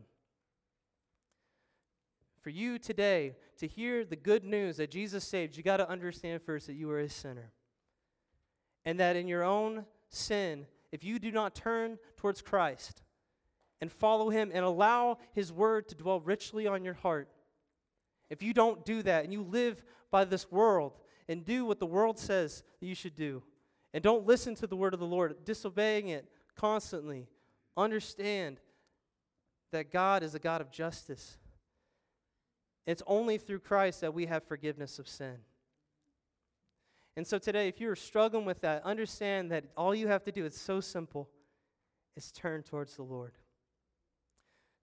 For 2.41 2.49
you 2.49 2.79
today 2.79 3.37
to 3.59 3.67
hear 3.67 4.07
the 4.07 4.17
good 4.17 4.43
news 4.43 4.79
that 4.79 4.91
Jesus 4.91 5.23
saved, 5.23 5.55
you 5.55 5.63
got 5.63 5.77
to 5.77 5.91
understand 5.91 6.41
first 6.41 6.67
that 6.67 6.77
you 6.77 6.91
are 6.91 7.01
a 7.01 7.11
sinner. 7.11 7.53
And 8.87 8.99
that 9.01 9.17
in 9.17 9.29
your 9.29 9.45
own 9.45 9.85
sin, 10.09 10.65
if 10.93 11.05
you 11.05 11.19
do 11.19 11.31
not 11.31 11.55
turn 11.55 11.99
towards 12.17 12.41
Christ 12.41 13.03
and 13.81 13.93
follow 13.93 14.31
Him 14.31 14.51
and 14.53 14.65
allow 14.65 15.19
His 15.33 15.53
word 15.53 15.89
to 15.89 15.95
dwell 15.95 16.21
richly 16.21 16.67
on 16.67 16.85
your 16.85 16.95
heart, 16.95 17.29
if 18.31 18.43
you 18.43 18.53
don't 18.53 18.85
do 18.85 19.03
that 19.03 19.25
and 19.25 19.33
you 19.33 19.43
live 19.43 19.83
by 20.11 20.25
this 20.25 20.51
world 20.51 20.99
and 21.29 21.45
do 21.45 21.65
what 21.65 21.79
the 21.79 21.87
world 21.87 22.19
says 22.19 22.63
that 22.81 22.87
you 22.87 22.95
should 22.95 23.17
do, 23.17 23.43
and 23.93 24.03
don't 24.03 24.27
listen 24.27 24.55
to 24.57 24.67
the 24.67 24.77
word 24.77 24.95
of 24.95 25.01
the 25.01 25.07
Lord, 25.07 25.45
disobeying 25.45 26.09
it 26.09 26.29
constantly, 26.57 27.29
understand 27.77 28.59
that 29.73 29.93
God 29.93 30.23
is 30.23 30.35
a 30.35 30.39
God 30.39 30.61
of 30.61 30.71
justice. 30.71 31.37
It's 32.87 33.03
only 33.07 33.39
through 33.39 33.61
Christ 33.61 34.01
that 34.01 34.15
we 34.15 34.27
have 34.27 34.45
forgiveness 34.45 34.99
of 34.99 35.09
sin. 35.09 35.37
And 37.17 37.27
so 37.27 37.39
today, 37.39 37.69
if 37.69 37.81
you're 37.81 37.97
struggling 37.97 38.45
with 38.45 38.61
that, 38.61 38.85
understand 38.85 39.51
that 39.51 39.65
all 39.77 39.95
you 39.95 40.09
have 40.09 40.23
to 40.25 40.33
do, 40.33 40.45
it's 40.45 40.61
so 40.61 40.81
simple, 40.81 41.29
is 42.15 42.31
turn 42.31 42.63
towards 42.63 42.97
the 42.97 43.03
Lord. 43.03 43.33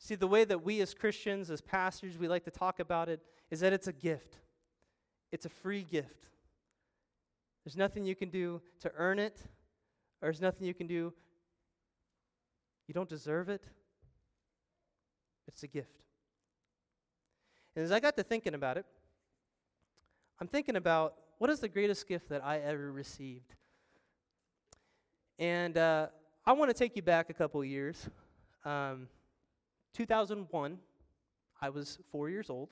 See, 0.03 0.15
the 0.15 0.27
way 0.27 0.43
that 0.43 0.65
we 0.65 0.81
as 0.81 0.93
Christians, 0.93 1.49
as 1.49 1.61
pastors, 1.61 2.17
we 2.17 2.27
like 2.27 2.43
to 2.43 2.51
talk 2.51 2.81
about 2.81 3.07
it 3.07 3.21
is 3.49 3.61
that 3.61 3.71
it's 3.71 3.87
a 3.87 3.93
gift. 3.93 4.35
It's 5.31 5.45
a 5.45 5.49
free 5.49 5.83
gift. 5.89 6.27
There's 7.63 7.77
nothing 7.77 8.03
you 8.03 8.13
can 8.13 8.29
do 8.29 8.61
to 8.81 8.91
earn 8.97 9.17
it, 9.17 9.39
or 10.21 10.27
there's 10.27 10.41
nothing 10.41 10.67
you 10.67 10.73
can 10.73 10.87
do 10.87 11.13
you 12.85 12.93
don't 12.93 13.07
deserve 13.07 13.47
it. 13.47 13.65
It's 15.47 15.63
a 15.63 15.67
gift. 15.67 16.03
And 17.77 17.85
as 17.85 17.93
I 17.93 18.01
got 18.01 18.17
to 18.17 18.23
thinking 18.23 18.55
about 18.55 18.77
it, 18.77 18.85
I'm 20.41 20.47
thinking 20.49 20.75
about 20.75 21.15
what 21.37 21.49
is 21.49 21.61
the 21.61 21.69
greatest 21.69 22.09
gift 22.09 22.27
that 22.27 22.43
I 22.43 22.59
ever 22.59 22.91
received? 22.91 23.55
And 25.39 25.77
uh, 25.77 26.07
I 26.45 26.51
want 26.51 26.71
to 26.71 26.73
take 26.73 26.97
you 26.97 27.01
back 27.01 27.29
a 27.29 27.33
couple 27.33 27.63
years. 27.63 28.09
Um, 28.65 29.07
2001, 29.93 30.79
I 31.61 31.69
was 31.69 31.99
four 32.11 32.29
years 32.29 32.49
old. 32.49 32.69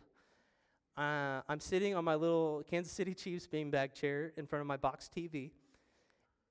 Uh, 0.98 1.42
I'm 1.48 1.60
sitting 1.60 1.96
on 1.96 2.04
my 2.04 2.16
little 2.16 2.64
Kansas 2.70 2.92
City 2.92 3.14
Chiefs 3.14 3.48
beanbag 3.48 3.94
chair 3.94 4.34
in 4.38 4.48
front 4.48 4.62
of 4.62 4.68
my 4.68 4.78
box 4.78 5.10
TV, 5.16 5.52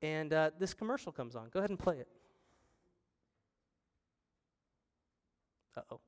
and 0.00 0.33
uh, 0.33 0.50
this 0.59 0.72
commercial 0.72 1.12
comes 1.12 1.35
on. 1.35 1.48
Go 1.52 1.59
ahead 1.59 1.70
and 1.70 1.78
play 1.78 1.98
it. 1.98 2.09
Uh 5.76 5.83
oh. 5.92 6.00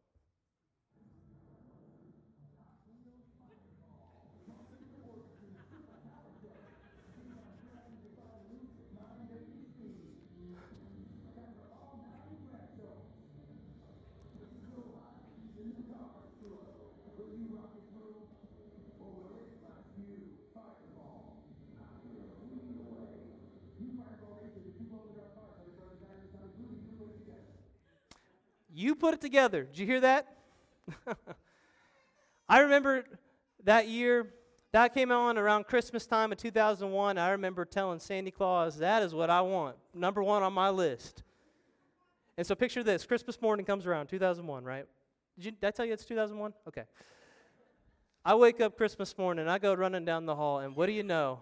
You 28.83 28.97
put 28.97 29.15
it 29.15 29.21
together. 29.21 29.63
Did 29.63 29.79
you 29.79 29.87
hear 29.87 30.01
that? 30.01 30.27
I 32.49 32.59
remember 32.59 33.05
that 33.63 33.87
year, 33.87 34.35
that 34.73 34.93
came 34.93 35.13
on 35.13 35.39
around 35.39 35.69
Christmas 35.69 36.05
time 36.05 36.33
of 36.33 36.39
2001. 36.39 37.17
I 37.17 37.31
remember 37.31 37.65
telling 37.65 38.01
Sandy 38.01 38.33
Claus, 38.33 38.79
that 38.79 39.05
is 39.05 39.15
what 39.15 39.31
I 39.31 39.41
want. 39.41 39.77
Number 39.95 40.21
one 40.21 40.43
on 40.43 40.53
my 40.53 40.69
list. 40.69 41.23
And 42.37 42.45
so 42.45 42.57
picture 42.57 42.83
this 42.83 43.07
Christmas 43.07 43.41
morning 43.41 43.65
comes 43.65 43.87
around, 43.87 44.09
2001, 44.09 44.65
right? 44.65 44.87
Did, 45.37 45.45
you, 45.45 45.51
did 45.53 45.65
I 45.65 45.71
tell 45.71 45.87
you 45.87 45.93
it's 45.93 46.05
2001? 46.05 46.53
Okay. 46.67 46.83
I 48.25 48.35
wake 48.35 48.61
up 48.61 48.77
Christmas 48.77 49.17
morning, 49.17 49.47
I 49.47 49.61
go 49.61 49.75
running 49.75 50.05
down 50.05 50.27
the 50.27 50.35
hall, 50.35 50.59
and 50.59 50.75
what 50.75 50.87
do 50.87 50.93
you 50.93 51.05
know? 51.05 51.39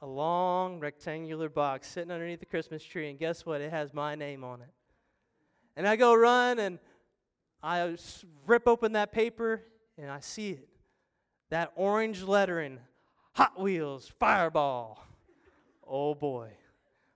A 0.00 0.06
long 0.06 0.80
rectangular 0.80 1.50
box 1.50 1.88
sitting 1.88 2.10
underneath 2.10 2.40
the 2.40 2.46
Christmas 2.46 2.82
tree, 2.82 3.10
and 3.10 3.18
guess 3.18 3.44
what? 3.44 3.60
It 3.60 3.70
has 3.70 3.92
my 3.92 4.14
name 4.14 4.44
on 4.44 4.62
it. 4.62 4.70
And 5.76 5.86
I 5.88 5.96
go 5.96 6.14
run, 6.14 6.58
and 6.58 6.78
I 7.62 7.96
rip 8.46 8.66
open 8.66 8.92
that 8.92 9.12
paper, 9.12 9.62
and 9.96 10.10
I 10.10 10.20
see 10.20 10.50
it. 10.50 10.68
That 11.50 11.72
orange 11.76 12.22
lettering, 12.22 12.78
Hot 13.34 13.60
Wheels, 13.60 14.10
Fireball. 14.18 15.04
Oh 15.86 16.14
boy. 16.14 16.50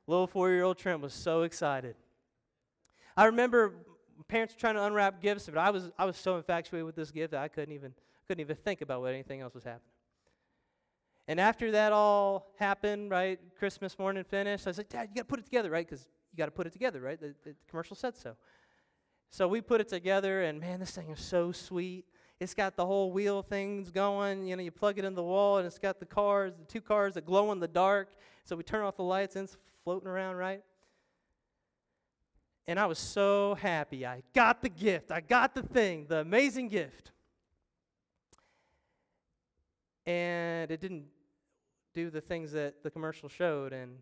Little 0.06 0.26
four 0.26 0.50
year 0.50 0.62
old 0.62 0.78
Trent 0.78 1.00
was 1.00 1.12
so 1.12 1.42
excited. 1.42 1.96
I 3.16 3.24
remember 3.24 3.74
parents 4.28 4.54
trying 4.54 4.74
to 4.74 4.84
unwrap 4.84 5.20
gifts, 5.20 5.46
but 5.46 5.58
I 5.58 5.70
was, 5.70 5.90
I 5.98 6.04
was 6.04 6.16
so 6.16 6.36
infatuated 6.36 6.84
with 6.84 6.96
this 6.96 7.10
gift 7.10 7.32
that 7.32 7.42
I 7.42 7.48
couldn't 7.48 7.74
even, 7.74 7.92
couldn't 8.28 8.40
even 8.40 8.56
think 8.56 8.82
about 8.82 9.00
what 9.00 9.12
anything 9.12 9.40
else 9.40 9.54
was 9.54 9.64
happening. 9.64 9.82
And 11.28 11.40
after 11.40 11.72
that 11.72 11.92
all 11.92 12.52
happened, 12.58 13.10
right, 13.10 13.40
Christmas 13.58 13.98
morning 13.98 14.22
finished, 14.22 14.66
I 14.66 14.70
was 14.70 14.78
like, 14.78 14.88
Dad, 14.88 15.08
you 15.10 15.16
got 15.16 15.22
to 15.22 15.24
put 15.24 15.40
it 15.40 15.44
together, 15.44 15.70
right? 15.70 15.86
Because 15.86 16.06
you 16.36 16.42
got 16.42 16.46
to 16.46 16.52
put 16.52 16.66
it 16.66 16.72
together, 16.74 17.00
right? 17.00 17.18
The, 17.18 17.34
the 17.44 17.54
commercial 17.70 17.96
said 17.96 18.14
so. 18.14 18.36
So 19.30 19.48
we 19.48 19.62
put 19.62 19.80
it 19.80 19.88
together, 19.88 20.42
and 20.42 20.60
man, 20.60 20.80
this 20.80 20.90
thing 20.90 21.08
is 21.08 21.20
so 21.20 21.50
sweet. 21.50 22.04
It's 22.38 22.52
got 22.52 22.76
the 22.76 22.84
whole 22.84 23.10
wheel 23.10 23.40
things 23.40 23.90
going. 23.90 24.46
You 24.46 24.54
know, 24.56 24.62
you 24.62 24.70
plug 24.70 24.98
it 24.98 25.06
in 25.06 25.14
the 25.14 25.22
wall, 25.22 25.56
and 25.56 25.66
it's 25.66 25.78
got 25.78 25.98
the 25.98 26.04
cars, 26.04 26.52
the 26.58 26.66
two 26.66 26.82
cars 26.82 27.14
that 27.14 27.24
glow 27.24 27.52
in 27.52 27.58
the 27.58 27.68
dark. 27.68 28.10
So 28.44 28.54
we 28.54 28.62
turn 28.62 28.84
off 28.84 28.96
the 28.96 29.02
lights, 29.02 29.34
and 29.36 29.44
it's 29.48 29.56
floating 29.82 30.08
around, 30.08 30.36
right? 30.36 30.62
And 32.66 32.78
I 32.78 32.84
was 32.84 32.98
so 32.98 33.54
happy. 33.54 34.04
I 34.04 34.22
got 34.34 34.60
the 34.60 34.68
gift. 34.68 35.10
I 35.10 35.22
got 35.22 35.54
the 35.54 35.62
thing, 35.62 36.04
the 36.06 36.18
amazing 36.18 36.68
gift. 36.68 37.12
And 40.04 40.70
it 40.70 40.80
didn't 40.82 41.06
do 41.94 42.10
the 42.10 42.20
things 42.20 42.52
that 42.52 42.82
the 42.82 42.90
commercial 42.90 43.30
showed. 43.30 43.72
And 43.72 43.98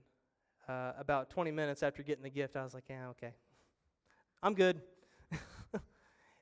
uh, 0.69 0.93
about 0.99 1.31
20 1.31 1.51
minutes 1.51 1.83
after 1.83 2.03
getting 2.03 2.23
the 2.23 2.31
gift, 2.31 2.57
I 2.57 2.65
was 2.65 2.75
like, 2.75 2.85
yeah, 2.89 3.09
okay. 3.11 3.33
I'm 4.43 4.55
good. 4.55 4.81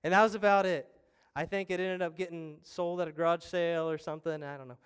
and 0.05 0.13
that 0.13 0.23
was 0.23 0.35
about 0.35 0.67
it. 0.67 0.89
I 1.35 1.45
think 1.45 1.71
it 1.71 1.81
ended 1.81 2.03
up 2.03 2.17
getting 2.17 2.59
sold 2.63 3.01
at 3.01 3.09
a 3.09 3.13
garage 3.13 3.45
sale 3.45 3.89
or 3.89 3.99
something. 3.99 4.43
I 4.43 4.57
don't 4.57 4.69
know. 4.69 4.79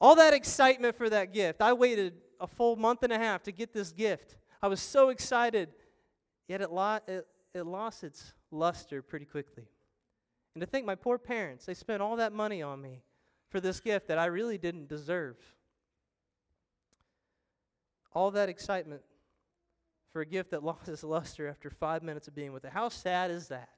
All 0.00 0.16
that 0.16 0.34
excitement 0.34 0.96
for 0.96 1.08
that 1.10 1.32
gift. 1.32 1.62
I 1.62 1.72
waited 1.72 2.14
a 2.40 2.46
full 2.46 2.76
month 2.76 3.02
and 3.02 3.12
a 3.12 3.18
half 3.18 3.42
to 3.44 3.52
get 3.52 3.72
this 3.72 3.92
gift. 3.92 4.36
I 4.62 4.68
was 4.68 4.80
so 4.80 5.10
excited 5.10 5.68
Yet 6.48 6.60
it, 6.60 6.70
lo- 6.70 7.00
it, 7.06 7.26
it 7.54 7.62
lost 7.62 8.04
its 8.04 8.34
luster 8.50 9.02
pretty 9.02 9.24
quickly. 9.24 9.64
And 10.54 10.60
to 10.60 10.66
think 10.66 10.86
my 10.86 10.94
poor 10.94 11.18
parents, 11.18 11.66
they 11.66 11.74
spent 11.74 12.02
all 12.02 12.16
that 12.16 12.32
money 12.32 12.62
on 12.62 12.80
me 12.80 13.02
for 13.48 13.60
this 13.60 13.80
gift 13.80 14.08
that 14.08 14.18
I 14.18 14.26
really 14.26 14.58
didn't 14.58 14.88
deserve. 14.88 15.36
All 18.14 18.30
that 18.30 18.48
excitement 18.48 19.02
for 20.12 20.22
a 20.22 20.26
gift 20.26 20.52
that 20.52 20.62
lost 20.62 20.88
its 20.88 21.02
luster 21.02 21.48
after 21.48 21.68
five 21.70 22.02
minutes 22.02 22.28
of 22.28 22.34
being 22.34 22.52
with 22.52 22.64
it. 22.64 22.72
How 22.72 22.88
sad 22.88 23.30
is 23.30 23.48
that? 23.48 23.68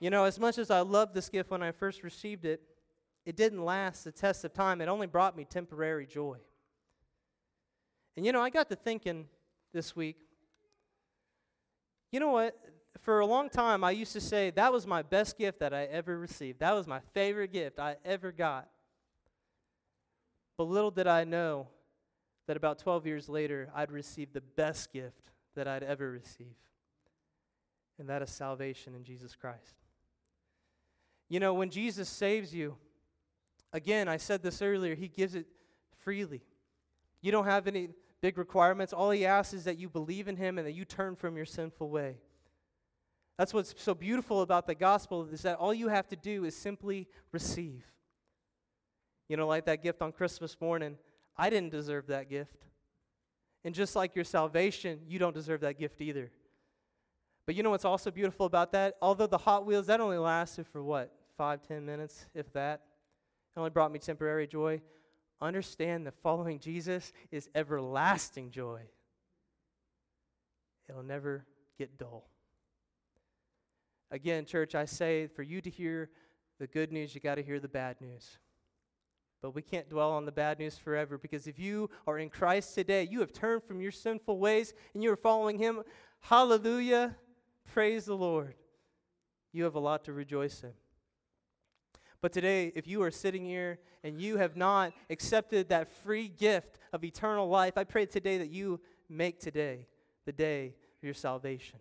You 0.00 0.10
know, 0.10 0.24
as 0.24 0.38
much 0.38 0.58
as 0.58 0.70
I 0.70 0.80
loved 0.80 1.14
this 1.14 1.28
gift 1.28 1.50
when 1.50 1.62
I 1.62 1.72
first 1.72 2.02
received 2.02 2.44
it, 2.44 2.60
it 3.24 3.36
didn't 3.36 3.64
last 3.64 4.04
the 4.04 4.12
test 4.12 4.44
of 4.44 4.52
time. 4.52 4.80
It 4.80 4.88
only 4.88 5.06
brought 5.06 5.36
me 5.36 5.44
temporary 5.44 6.06
joy. 6.06 6.38
And 8.16 8.26
you 8.26 8.32
know, 8.32 8.42
I 8.42 8.50
got 8.50 8.68
to 8.70 8.76
thinking 8.76 9.26
this 9.72 9.94
week 9.94 10.16
you 12.10 12.20
know 12.20 12.30
what? 12.30 12.56
For 13.00 13.20
a 13.20 13.26
long 13.26 13.48
time, 13.50 13.84
I 13.84 13.90
used 13.90 14.12
to 14.14 14.20
say 14.20 14.50
that 14.50 14.72
was 14.72 14.86
my 14.86 15.02
best 15.02 15.38
gift 15.38 15.60
that 15.60 15.74
I 15.74 15.84
ever 15.84 16.18
received. 16.18 16.60
That 16.60 16.72
was 16.72 16.86
my 16.86 17.00
favorite 17.12 17.52
gift 17.52 17.78
I 17.78 17.96
ever 18.04 18.32
got. 18.32 18.68
But 20.56 20.64
little 20.64 20.90
did 20.90 21.06
I 21.06 21.24
know 21.24 21.68
that 22.48 22.56
about 22.56 22.78
12 22.78 23.06
years 23.06 23.28
later, 23.28 23.70
I'd 23.74 23.92
receive 23.92 24.32
the 24.32 24.40
best 24.40 24.90
gift 24.90 25.30
that 25.54 25.68
I'd 25.68 25.82
ever 25.82 26.10
receive, 26.10 26.56
and 27.98 28.08
that 28.08 28.22
is 28.22 28.30
salvation 28.30 28.94
in 28.94 29.04
Jesus 29.04 29.36
Christ. 29.36 29.76
You 31.28 31.40
know, 31.40 31.52
when 31.52 31.68
Jesus 31.68 32.08
saves 32.08 32.54
you, 32.54 32.76
again, 33.72 34.08
I 34.08 34.16
said 34.16 34.42
this 34.42 34.62
earlier, 34.62 34.94
he 34.94 35.08
gives 35.08 35.34
it 35.34 35.46
freely. 35.98 36.42
You 37.20 37.32
don't 37.32 37.44
have 37.44 37.66
any 37.66 37.90
big 38.22 38.38
requirements. 38.38 38.94
All 38.94 39.10
he 39.10 39.26
asks 39.26 39.52
is 39.52 39.64
that 39.64 39.78
you 39.78 39.90
believe 39.90 40.26
in 40.26 40.36
him 40.36 40.56
and 40.56 40.66
that 40.66 40.72
you 40.72 40.86
turn 40.86 41.16
from 41.16 41.36
your 41.36 41.44
sinful 41.44 41.90
way. 41.90 42.16
That's 43.36 43.52
what's 43.52 43.74
so 43.76 43.94
beautiful 43.94 44.40
about 44.40 44.66
the 44.66 44.74
gospel 44.74 45.28
is 45.30 45.42
that 45.42 45.58
all 45.58 45.74
you 45.74 45.88
have 45.88 46.08
to 46.08 46.16
do 46.16 46.44
is 46.44 46.56
simply 46.56 47.08
receive. 47.30 47.84
You 49.28 49.36
know, 49.36 49.46
like 49.46 49.66
that 49.66 49.82
gift 49.82 50.00
on 50.00 50.12
Christmas 50.12 50.56
morning, 50.60 50.96
I 51.38 51.50
didn't 51.50 51.70
deserve 51.70 52.08
that 52.08 52.28
gift. 52.28 52.66
And 53.64 53.74
just 53.74 53.96
like 53.96 54.14
your 54.14 54.24
salvation, 54.24 55.00
you 55.06 55.18
don't 55.18 55.34
deserve 55.34 55.60
that 55.60 55.78
gift 55.78 56.00
either. 56.00 56.30
But 57.46 57.54
you 57.54 57.62
know 57.62 57.70
what's 57.70 57.84
also 57.84 58.10
beautiful 58.10 58.46
about 58.46 58.72
that? 58.72 58.96
Although 59.00 59.26
the 59.26 59.38
Hot 59.38 59.64
Wheels, 59.64 59.86
that 59.86 60.00
only 60.00 60.18
lasted 60.18 60.66
for 60.66 60.82
what, 60.82 61.12
five, 61.36 61.66
ten 61.66 61.86
minutes, 61.86 62.26
if 62.34 62.52
that? 62.52 62.82
It 63.56 63.58
only 63.58 63.70
brought 63.70 63.92
me 63.92 63.98
temporary 63.98 64.46
joy 64.46 64.80
understand 65.40 66.06
that 66.06 66.14
following 66.22 66.58
Jesus 66.58 67.12
is 67.30 67.48
everlasting 67.54 68.50
joy. 68.50 68.82
It'll 70.88 71.02
never 71.02 71.46
get 71.78 71.98
dull. 71.98 72.28
Again, 74.10 74.46
church, 74.46 74.74
I 74.74 74.86
say 74.86 75.26
for 75.26 75.42
you 75.42 75.60
to 75.60 75.70
hear 75.70 76.10
the 76.58 76.66
good 76.66 76.92
news, 76.92 77.14
you 77.14 77.20
got 77.20 77.36
to 77.36 77.42
hear 77.42 77.60
the 77.60 77.68
bad 77.68 78.00
news. 78.00 78.38
But 79.40 79.54
we 79.54 79.62
can't 79.62 79.88
dwell 79.88 80.10
on 80.10 80.24
the 80.24 80.32
bad 80.32 80.58
news 80.58 80.76
forever 80.76 81.16
because 81.16 81.46
if 81.46 81.58
you 81.58 81.90
are 82.06 82.18
in 82.18 82.28
Christ 82.28 82.74
today, 82.74 83.06
you 83.08 83.20
have 83.20 83.32
turned 83.32 83.62
from 83.62 83.80
your 83.80 83.92
sinful 83.92 84.38
ways 84.38 84.74
and 84.94 85.02
you 85.02 85.12
are 85.12 85.16
following 85.16 85.58
Him. 85.58 85.82
Hallelujah. 86.20 87.16
Praise 87.72 88.04
the 88.04 88.16
Lord. 88.16 88.54
You 89.52 89.64
have 89.64 89.76
a 89.76 89.80
lot 89.80 90.04
to 90.04 90.12
rejoice 90.12 90.62
in. 90.62 90.72
But 92.20 92.32
today, 92.32 92.72
if 92.74 92.88
you 92.88 93.02
are 93.02 93.12
sitting 93.12 93.44
here 93.44 93.78
and 94.02 94.20
you 94.20 94.38
have 94.38 94.56
not 94.56 94.92
accepted 95.08 95.68
that 95.68 95.88
free 95.88 96.28
gift 96.28 96.78
of 96.92 97.04
eternal 97.04 97.48
life, 97.48 97.78
I 97.78 97.84
pray 97.84 98.06
today 98.06 98.38
that 98.38 98.50
you 98.50 98.80
make 99.08 99.38
today 99.38 99.86
the 100.26 100.32
day 100.32 100.74
of 100.98 101.04
your 101.04 101.14
salvation. 101.14 101.78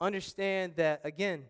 Understand 0.00 0.74
that, 0.76 1.00
again, 1.04 1.46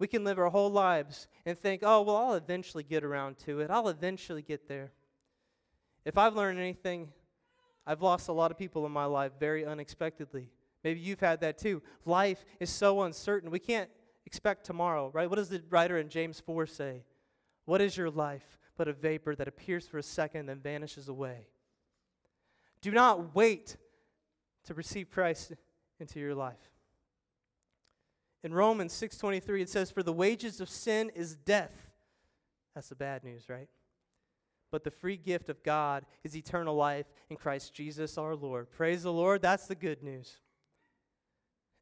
we 0.00 0.08
can 0.08 0.24
live 0.24 0.38
our 0.38 0.48
whole 0.48 0.70
lives 0.70 1.28
and 1.46 1.56
think, 1.56 1.82
oh, 1.84 2.00
well, 2.02 2.16
I'll 2.16 2.34
eventually 2.34 2.82
get 2.82 3.04
around 3.04 3.38
to 3.40 3.60
it. 3.60 3.70
I'll 3.70 3.88
eventually 3.88 4.42
get 4.42 4.66
there. 4.66 4.90
If 6.06 6.16
I've 6.16 6.34
learned 6.34 6.58
anything, 6.58 7.12
I've 7.86 8.00
lost 8.00 8.28
a 8.28 8.32
lot 8.32 8.50
of 8.50 8.58
people 8.58 8.86
in 8.86 8.92
my 8.92 9.04
life 9.04 9.32
very 9.38 9.64
unexpectedly. 9.64 10.48
Maybe 10.82 11.00
you've 11.00 11.20
had 11.20 11.42
that 11.42 11.58
too. 11.58 11.82
Life 12.06 12.44
is 12.58 12.70
so 12.70 13.02
uncertain. 13.02 13.50
We 13.50 13.58
can't 13.58 13.90
expect 14.24 14.64
tomorrow, 14.64 15.10
right? 15.12 15.28
What 15.28 15.36
does 15.36 15.50
the 15.50 15.62
writer 15.68 15.98
in 15.98 16.08
James 16.08 16.40
4 16.40 16.66
say? 16.66 17.04
What 17.66 17.82
is 17.82 17.96
your 17.96 18.10
life 18.10 18.58
but 18.78 18.88
a 18.88 18.94
vapor 18.94 19.36
that 19.36 19.48
appears 19.48 19.86
for 19.86 19.98
a 19.98 20.02
second 20.02 20.48
and 20.48 20.62
vanishes 20.62 21.08
away? 21.08 21.48
Do 22.80 22.90
not 22.90 23.34
wait 23.34 23.76
to 24.64 24.72
receive 24.72 25.10
Christ 25.10 25.52
into 25.98 26.18
your 26.18 26.34
life. 26.34 26.70
In 28.42 28.54
Romans 28.54 28.92
6:23 28.92 29.62
it 29.62 29.68
says 29.68 29.90
for 29.90 30.02
the 30.02 30.12
wages 30.12 30.60
of 30.60 30.68
sin 30.68 31.10
is 31.10 31.36
death. 31.36 31.92
That's 32.74 32.88
the 32.88 32.94
bad 32.94 33.24
news, 33.24 33.48
right? 33.48 33.68
But 34.70 34.84
the 34.84 34.90
free 34.90 35.16
gift 35.16 35.48
of 35.48 35.62
God 35.62 36.06
is 36.22 36.36
eternal 36.36 36.74
life 36.74 37.06
in 37.28 37.36
Christ 37.36 37.74
Jesus 37.74 38.16
our 38.16 38.36
Lord. 38.36 38.70
Praise 38.70 39.02
the 39.02 39.12
Lord, 39.12 39.42
that's 39.42 39.66
the 39.66 39.74
good 39.74 40.02
news. 40.02 40.38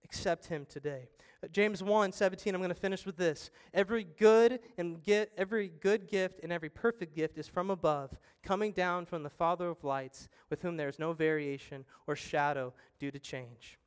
Accept 0.05 0.47
him 0.47 0.67
today. 0.67 1.09
Uh, 1.45 1.49
James 1.49 1.83
1 1.83 2.13
17, 2.13 2.55
I'm 2.55 2.61
going 2.61 2.71
to 2.71 2.75
finish 2.75 3.05
with 3.05 3.17
this. 3.17 3.51
Every 3.75 4.05
good 4.05 4.61
and 4.79 5.03
get 5.03 5.31
every 5.37 5.69
good 5.69 6.09
gift 6.09 6.41
and 6.43 6.53
every 6.53 6.71
perfect 6.71 7.15
gift 7.15 7.37
is 7.37 7.47
from 7.47 7.71
above, 7.71 8.17
coming 8.43 8.73
down 8.73 9.07
from 9.07 9.23
the 9.23 9.31
Father 9.31 9.69
of 9.69 9.85
lights, 9.85 10.29
with 10.51 10.63
whom 10.63 10.77
there 10.77 10.89
is 10.89 10.99
no 10.99 11.13
variation 11.13 11.85
or 12.07 12.17
shadow 12.17 12.73
due 12.99 13.11
to 13.11 13.19
change. 13.19 13.78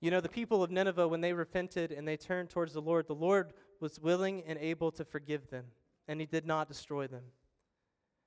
You 0.00 0.10
know, 0.10 0.20
the 0.20 0.28
people 0.28 0.62
of 0.62 0.70
Nineveh, 0.70 1.08
when 1.08 1.20
they 1.20 1.32
repented 1.32 1.90
and 1.90 2.06
they 2.06 2.16
turned 2.16 2.50
towards 2.50 2.72
the 2.72 2.80
Lord, 2.80 3.08
the 3.08 3.14
Lord 3.14 3.52
was 3.80 3.98
willing 3.98 4.44
and 4.46 4.58
able 4.60 4.92
to 4.92 5.04
forgive 5.04 5.50
them, 5.50 5.64
and 6.06 6.20
he 6.20 6.26
did 6.26 6.46
not 6.46 6.68
destroy 6.68 7.06
them. 7.06 7.24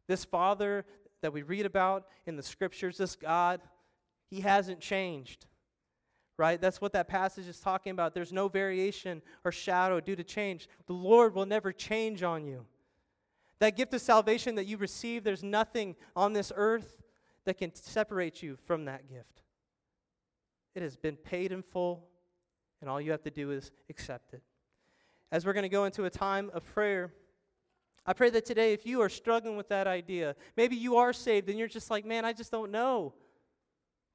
This 0.07 0.25
Father 0.25 0.85
that 1.21 1.31
we 1.31 1.43
read 1.43 1.65
about 1.65 2.07
in 2.25 2.35
the 2.35 2.43
scriptures, 2.43 2.97
this 2.97 3.15
God, 3.15 3.61
he 4.29 4.41
hasn't 4.41 4.81
changed. 4.81 5.45
right? 6.41 6.59
That's 6.59 6.81
what 6.81 6.93
that 6.93 7.07
passage 7.07 7.47
is 7.47 7.59
talking 7.59 7.91
about. 7.91 8.15
There's 8.15 8.33
no 8.33 8.47
variation 8.47 9.21
or 9.45 9.51
shadow 9.51 9.99
due 9.99 10.15
to 10.15 10.23
change. 10.23 10.67
The 10.87 10.93
Lord 10.93 11.35
will 11.35 11.45
never 11.45 11.71
change 11.71 12.23
on 12.23 12.47
you. 12.47 12.65
That 13.59 13.77
gift 13.77 13.93
of 13.93 14.01
salvation 14.01 14.55
that 14.55 14.65
you 14.65 14.77
receive, 14.77 15.23
there's 15.23 15.43
nothing 15.43 15.95
on 16.15 16.33
this 16.33 16.51
earth 16.55 17.03
that 17.45 17.59
can 17.59 17.75
separate 17.75 18.41
you 18.41 18.57
from 18.65 18.85
that 18.85 19.07
gift. 19.07 19.43
It 20.75 20.81
has 20.81 20.95
been 20.95 21.15
paid 21.15 21.51
in 21.51 21.61
full, 21.61 22.07
and 22.79 22.89
all 22.89 23.01
you 23.01 23.11
have 23.11 23.23
to 23.23 23.31
do 23.31 23.51
is 23.51 23.71
accept 23.89 24.33
it. 24.33 24.41
As 25.31 25.45
we're 25.45 25.53
going 25.53 25.63
to 25.63 25.69
go 25.69 25.85
into 25.85 26.05
a 26.05 26.09
time 26.09 26.49
of 26.53 26.65
prayer, 26.65 27.13
I 28.05 28.13
pray 28.13 28.29
that 28.31 28.45
today, 28.45 28.73
if 28.73 28.85
you 28.85 29.01
are 29.01 29.09
struggling 29.09 29.57
with 29.57 29.69
that 29.69 29.87
idea, 29.87 30.35
maybe 30.57 30.75
you 30.75 30.97
are 30.97 31.13
saved 31.13 31.49
and 31.49 31.59
you're 31.59 31.67
just 31.67 31.91
like, 31.91 32.05
man, 32.05 32.25
I 32.25 32.33
just 32.33 32.51
don't 32.51 32.71
know, 32.71 33.13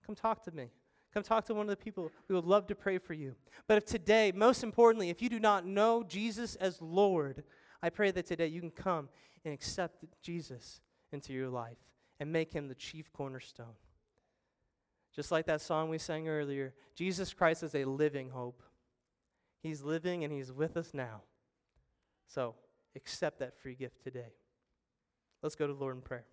come 0.04 0.14
talk 0.14 0.42
to 0.44 0.52
me. 0.52 0.70
Come 1.16 1.22
talk 1.22 1.46
to 1.46 1.54
one 1.54 1.62
of 1.62 1.70
the 1.70 1.82
people. 1.82 2.12
We 2.28 2.34
would 2.34 2.44
love 2.44 2.66
to 2.66 2.74
pray 2.74 2.98
for 2.98 3.14
you. 3.14 3.36
But 3.66 3.78
if 3.78 3.86
today, 3.86 4.32
most 4.34 4.62
importantly, 4.62 5.08
if 5.08 5.22
you 5.22 5.30
do 5.30 5.40
not 5.40 5.64
know 5.64 6.02
Jesus 6.02 6.56
as 6.56 6.82
Lord, 6.82 7.42
I 7.82 7.88
pray 7.88 8.10
that 8.10 8.26
today 8.26 8.48
you 8.48 8.60
can 8.60 8.70
come 8.70 9.08
and 9.42 9.54
accept 9.54 10.04
Jesus 10.20 10.82
into 11.12 11.32
your 11.32 11.48
life 11.48 11.78
and 12.20 12.30
make 12.30 12.52
him 12.52 12.68
the 12.68 12.74
chief 12.74 13.10
cornerstone. 13.14 13.76
Just 15.16 15.32
like 15.32 15.46
that 15.46 15.62
song 15.62 15.88
we 15.88 15.96
sang 15.96 16.28
earlier, 16.28 16.74
Jesus 16.94 17.32
Christ 17.32 17.62
is 17.62 17.74
a 17.74 17.86
living 17.86 18.28
hope. 18.28 18.62
He's 19.62 19.82
living 19.82 20.24
and 20.24 20.32
he's 20.32 20.52
with 20.52 20.76
us 20.76 20.92
now. 20.92 21.22
So 22.28 22.54
accept 22.94 23.38
that 23.38 23.58
free 23.58 23.74
gift 23.74 24.04
today. 24.04 24.34
Let's 25.42 25.54
go 25.54 25.66
to 25.66 25.72
the 25.72 25.80
Lord 25.80 25.96
in 25.96 26.02
prayer. 26.02 26.26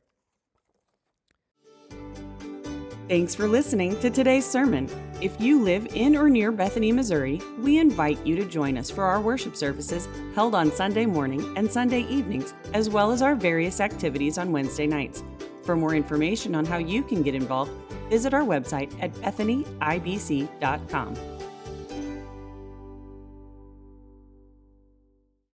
Thanks 3.08 3.36
for 3.36 3.48
listening 3.48 4.00
to 4.00 4.10
today's 4.10 4.46
sermon. 4.46 4.90
If 5.22 5.40
you 5.40 5.62
live 5.62 5.88
in 5.94 6.16
or 6.16 6.30
near 6.30 6.52
Bethany, 6.52 6.92
Missouri, 6.92 7.42
we 7.60 7.78
invite 7.78 8.26
you 8.26 8.36
to 8.38 8.46
join 8.46 8.78
us 8.78 8.90
for 8.90 9.04
our 9.04 9.20
worship 9.22 9.56
services 9.56 10.08
held 10.36 10.56
on 10.56 10.72
Sunday 10.72 11.06
morning 11.06 11.54
and 11.58 11.72
Sunday 11.72 12.02
evenings, 12.04 12.54
as 12.74 12.90
well 12.90 13.12
as 13.12 13.22
our 13.22 13.36
various 13.36 13.80
activities 13.80 14.38
on 14.38 14.52
Wednesday 14.52 14.88
nights. 14.88 15.22
For 15.64 15.76
more 15.76 15.96
information 15.96 16.56
on 16.56 16.66
how 16.66 16.78
you 16.78 17.04
can 17.04 17.24
get 17.24 17.36
involved, 17.36 17.72
visit 18.10 18.34
our 18.34 18.44
website 18.44 18.94
at 19.02 19.12
bethanyibc.com. 19.14 21.33